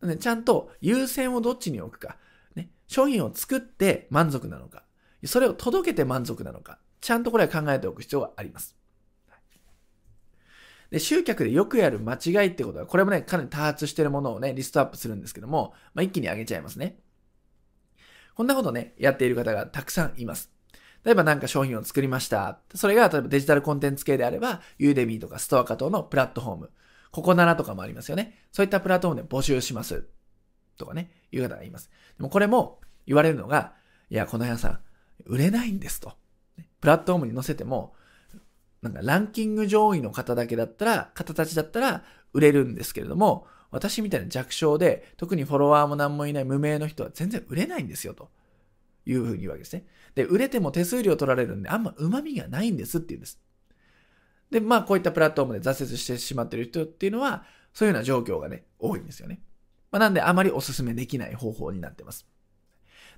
[0.00, 2.18] なのでちゃんと優先をどっちに置くか、
[2.54, 4.84] ね、商品を作って満足なのか、
[5.26, 8.76] それを届けて満足なのか、ちゃんとこれは考えておく必要があります。
[10.90, 16.98] で、集客でよくやる間違いってことは、これもね、かなり多発してるものをね、リストアップするんですけども、まあ、一気に上げちゃいますね。
[18.34, 20.50] こんなことね、やっている方がたくさんいます。
[21.04, 22.60] 例えばなんか商品を作りました。
[22.74, 26.70] それが例えばデジタルコンテンツ系であれば、ユーデミーとかストアカ等のプラットフォーム、
[27.10, 28.38] ココナラとかもありますよね。
[28.52, 30.04] そういったプラットフォームで募集します。
[30.76, 31.90] とかね、いう方がいます。
[32.16, 33.74] でもこれも言われるのが、
[34.10, 34.80] いや、この屋さん、
[35.26, 36.12] 売れないんですと。
[36.80, 37.94] プラットフォームに載せても、
[38.82, 48.30] なんかランキング上位の方だけだったら、方たちだったら売れるんですけれども、私みたいな弱小で、特にフォロワーも何もいない無名の人は全然売れないんですよ、と
[49.04, 49.84] いうふうに言うわけですね。
[50.14, 53.40] で、売れても手数料取られるんで、あんま旨味がないんですって言うんです。
[54.50, 57.44] で、まあこういったプラットフォームで挫折してしまってる人っていうのは、
[57.74, 59.42] そういうような状況がね、多いんですよね。
[59.90, 62.26] まあ、なんであまりお勧めできない方法になってます。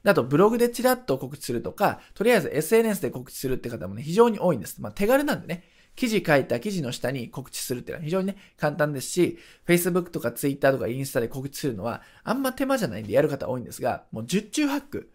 [0.05, 4.81] あと、ブログでチラッと告知するとか、とりあえず SNS で告知するって方もね、非常に多いんです。
[4.81, 15.11] まあ、手軽なんでね、記事書いた記事の下に告知するっていうのは非常にね、簡単ですし、Facebook とか Twitter とかインスタで告知するのは、あんま手間じゃないんでやる方多いんですが、もう10中8句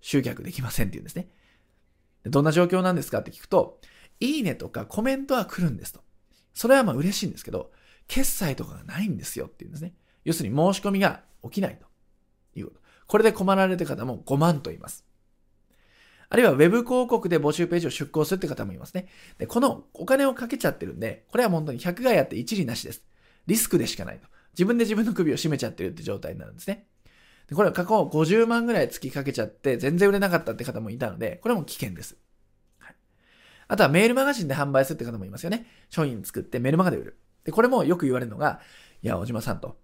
[0.00, 1.28] 集客できませんっていうんですね。
[2.24, 3.80] どんな状況なんですかって聞くと、
[4.20, 6.00] いいねとかコメントは来るんですと。
[6.54, 7.72] それはまあ嬉しいんですけど、
[8.06, 9.94] 決済とかがないんですよっていうんですね。
[10.24, 11.86] 要するに申し込みが起きないと
[12.58, 12.80] いうこと。
[13.08, 15.04] これで困られてる方も5万と言います。
[16.28, 19.08] あるいは Web 広告で募集ページを出稿するって方もいますね。
[19.38, 23.02] で、このお金をかけちゃってるんで、これは本当に100がやって一理なしです。
[23.46, 24.28] リスクでしかないと。
[24.52, 26.86] 自分で自分の首を絞めちゃってるって状態になるんですね。
[27.48, 32.18] でこれは過去50万ぐらい月かけちゃって全然売れなかったって方もいたので、これも危険です。
[32.78, 32.94] はい、
[33.68, 35.66] あとはメールマガジンで販売するって方もいますよね。
[35.88, 37.18] 商品作ってメールマガで売る。
[37.44, 38.60] で、これもよく言われるのが、
[39.02, 39.78] いや、小島さんと、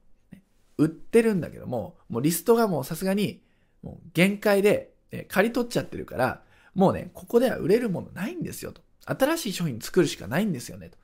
[0.79, 3.43] 売ってるんだけども、もうリストがもうさすがに、
[3.83, 6.43] もう限界で、え刈り取っちゃってるから、
[6.75, 8.83] もうね、ここでは売れるものないんですよと。
[9.07, 10.99] 新しい商品作るしかないんですよねと。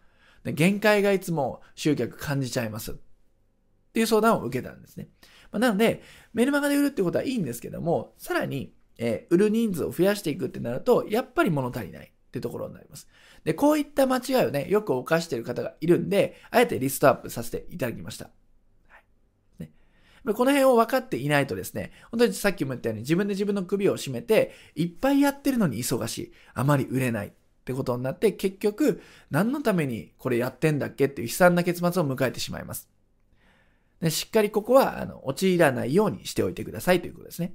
[0.44, 2.92] で限界がいつも集客感じちゃいます。
[2.92, 2.94] っ
[3.92, 5.08] ていう相談を受けたんですね。
[5.52, 6.02] まあ、なので、
[6.32, 13.08] メルマガで売るってことはいいんですけども、さらに、えー、売る人数を増やしていくってなると、やっぱり物足りないってところになります。
[13.44, 18.30] で、こういった間違いをね、よく犯している方がいるんで、あえてリストアップさせていただきました。
[20.24, 26.32] この辺を分かっていないとですね、本当にさっきも言ったように自分で自分の首を絞めて、いっぱいやってるのに忙しい。
[26.54, 27.28] あまり売れない。
[27.28, 32.88] ってことになって、結局、何のためにこれやってんだっけっていう悲惨な結末を迎えてしまいます。
[34.00, 37.54] でしっかりここは、あの、陥らないようにしておいてくださいということですね。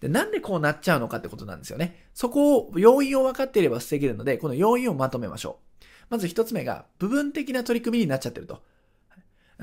[0.00, 2.08] で、なんでこうなっちゃうのかってことなんですよね。
[2.14, 5.84] そこを、要因を分かっていれば防げるので、この要因をまとめましょう。
[6.08, 8.62] まず一つ目が、部分的な取り組みになっちゃってると。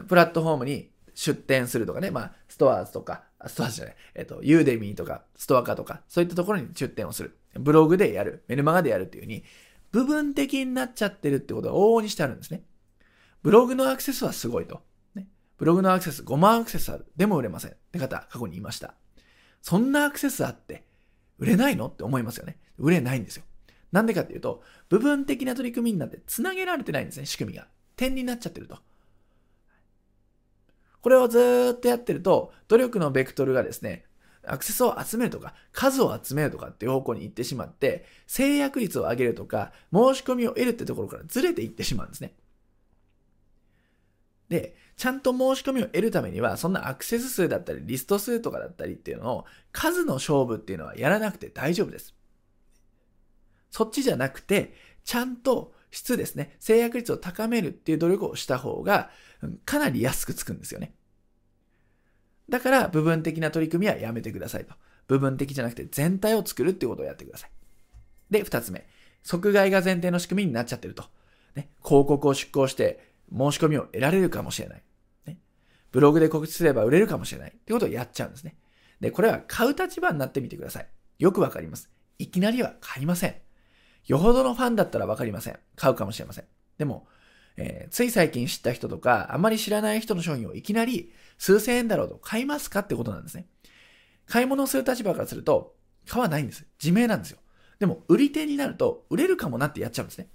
[0.07, 7.37] プラットフォームに出店するとかね、まあ、ストアーズとか、ストアーズじゃない、えっと、ユーデミーとか、ストアカとか、そういったところに出店をする。
[7.55, 8.43] ブログでやる。
[8.47, 9.43] メルマガでやるっていう風に、
[9.91, 12.63] 部分的になっちゃってるってことが往々にしてあるんですね。
[13.43, 14.81] ブログのアクセスはすごいと。
[15.13, 17.05] ね、ブログのアクセス5万アクセスある。
[17.15, 17.71] でも売れません。
[17.71, 18.95] って方、過去に言いました。
[19.61, 20.85] そんなアクセスあって、
[21.37, 22.57] 売れないのって思いますよね。
[22.77, 23.43] 売れないんですよ。
[23.91, 27.67] なんでかっていうと、部分的な取り組みになって繋げられてないんですね、仕組みが。
[27.95, 28.79] 点になっちゃってると。
[31.03, 34.05] これをずっとやってると、努力のベクトルがですね、
[34.47, 42.33] アクセスを集めるとか、数を集めるとかっていう方向に行ってしまって、制約率を上げるとか、申し込みを得るってところからずれていってしまうんですね。
[44.47, 52.15] で、ちゃんと申し込みを得るためには、そんなアクセス数だったり、リスト数とかだったりっていうのを、数の勝負っていうのはやらなくて大丈夫です。
[53.71, 54.73] そっちじゃなくて、
[55.03, 59.11] ちゃんと質ですね、制約率を高めるっていう努力をした方が、
[59.63, 60.95] かなり安くつくんですよね。
[62.49, 64.73] だから部分的な取り組みはやめてくださいと。
[65.07, 67.51] 部分的じゃなくて全体を作るっていうことをやってください。
[68.31, 68.87] で、二つ目。
[69.21, 71.03] 即買いが前提の仕組みになっちゃってると。
[71.55, 74.83] ね、広告を出稿して申し込みを得られるかもしれない。
[75.27, 75.37] ね、
[75.91, 77.51] ブログで告知すれば売れるかもしれない。
[77.51, 78.55] ってことをやっちゃうんですね。
[78.99, 80.87] で、これは買う立場になってみてください。
[81.19, 81.91] よくわかります。
[82.17, 83.35] いきなりは買いません。
[84.05, 85.59] よほどのファンだったらわかりません。
[85.75, 86.45] 買うかもしれません。
[86.77, 87.07] でも、
[87.55, 93.47] えー、つい最近知った人とか、あまり知らない人の商品をいきなり数千円だろうと買いますかってことなんですね。
[94.25, 95.75] 買い物をする立場からすると、
[96.07, 96.65] 買わないんです。
[96.81, 97.39] 自明なんですよ。
[97.79, 100.27] でも、売り手になると、売れるかもなってやっちゃうんですね。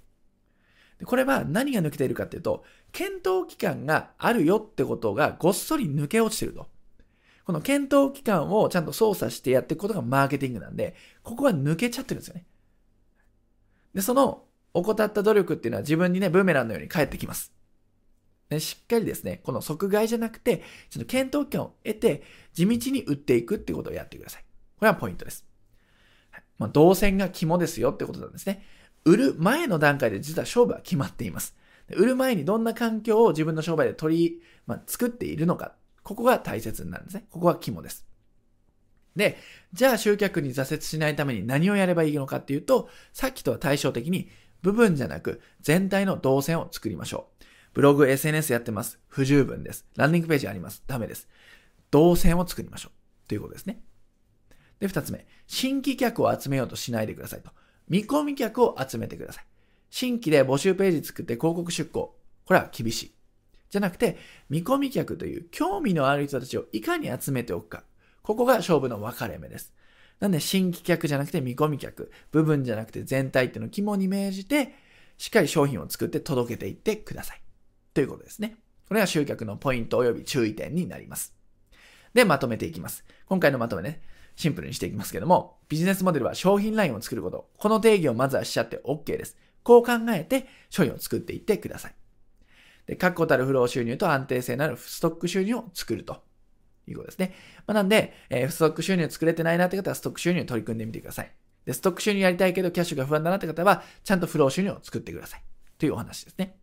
[0.99, 6.67] でこれは何が抜けているかっていうと、検討期間があるよってことがごっそり抜け落ちてると。
[7.45, 12.45] この検討期間をちゃんと操作してやっていくことがマーケティングなんで、ここが抜けちゃってるんですよね。
[13.93, 17.53] で、その怠った努力っていうのは自分にね、ブーメランのように返ってきます。
[18.49, 22.23] ね、しっかりですね、この即買いじゃなくて、ちょっと検討期間を得て、
[22.53, 24.43] 地道に売っていくってことをやってください。
[24.77, 25.45] これはポイントです。
[26.31, 28.63] はい、まあ、動線が肝ですよってことなんですね。
[29.05, 31.55] 売る前の段階で実は勝負は決まっています。
[31.91, 35.75] 売る前にどんな環境を自分の商売で取り、まあ、作っているのか。
[36.03, 37.25] ここが大切になるんですね。
[37.29, 38.08] ここが肝です。
[39.19, 39.37] で、
[39.73, 44.29] じゃあ集客に挫折しないために何をやればいいのかっていうと、さっきとは対照的に
[44.63, 47.45] 部分じゃなく全体の動線を作りましょう。
[47.73, 48.97] ブログ、SNS やってます。
[49.07, 49.85] 不十分です。
[49.95, 50.83] ランディングページあります。
[50.87, 51.27] ダメです。
[51.91, 53.27] 動線を作りましょう。
[53.27, 53.81] ということですね。
[54.79, 55.27] で、二つ目。
[55.45, 57.51] 新規客を集めようとしないでくださいと。
[57.87, 59.45] 見込み客を集めてください。
[59.89, 62.17] 新規で募集ページ作って広告出稿。
[62.45, 63.13] これは厳しい。
[63.69, 64.17] じゃなくて、
[64.49, 67.83] 見込み客という興味のある人たちをいかに集めておくか。
[68.21, 69.73] ここが勝負の分かれ目です。
[70.19, 74.75] なんで、新規客じゃなくて見込み客、部分じゃなくて全体っていうのを肝に銘じて、
[75.17, 77.41] しっかり商品を作って届けていってください。
[77.93, 78.55] ということですね。
[78.87, 81.35] これが集客のポイント及び注意点になります。
[82.13, 83.05] で、まとめていきます。
[83.27, 84.01] 今回のまとめね、
[84.35, 87.49] シンプルにしていきますけども、ビジネスモデルは商品ラインを作ること。
[87.57, 89.37] この定義をまずはしちゃって OK です。
[89.63, 91.95] こう考えて商品を作っていってください。
[92.87, 96.23] で、確固たるフロー収入と安定性のあるストック収入を作ると
[96.91, 97.33] いうことですね。
[97.67, 101.31] まあ、なんで、えー、ストック収入作れてないなって方はストック収入に取り組んでみてください。
[101.65, 105.43] で、ストック収入やりたいけどキャッシュが不安だなって方は、ちゃんとフロー収入を作ってください。
[105.77, 106.55] というお話ですね。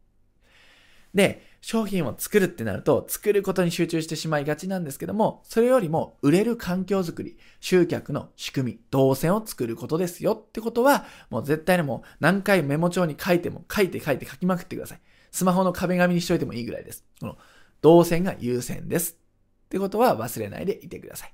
[1.15, 15.01] で、商品を作るってなると、作ることに集中してしまいがちなんですけども、それよりも売れる環境づくり、集客の仕組み、動線を作ることですよってことは、もう絶対にもう何回メモ帳に書いても書いて書いて書きまくってください。
[15.31, 17.05] スマホの壁紙にしといてもいいぐらいです。
[17.21, 17.39] この
[17.81, 19.26] 動線が優先です。
[19.67, 21.33] ってことは忘れないでいてください。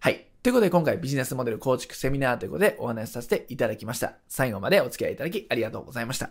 [0.00, 0.26] はい。
[0.42, 4.14] ということで今回ビジネスモデル構築セミナーということでお話しさせていただきました。
[4.28, 6.30] 最後までお付き合いいただきありがとうございました。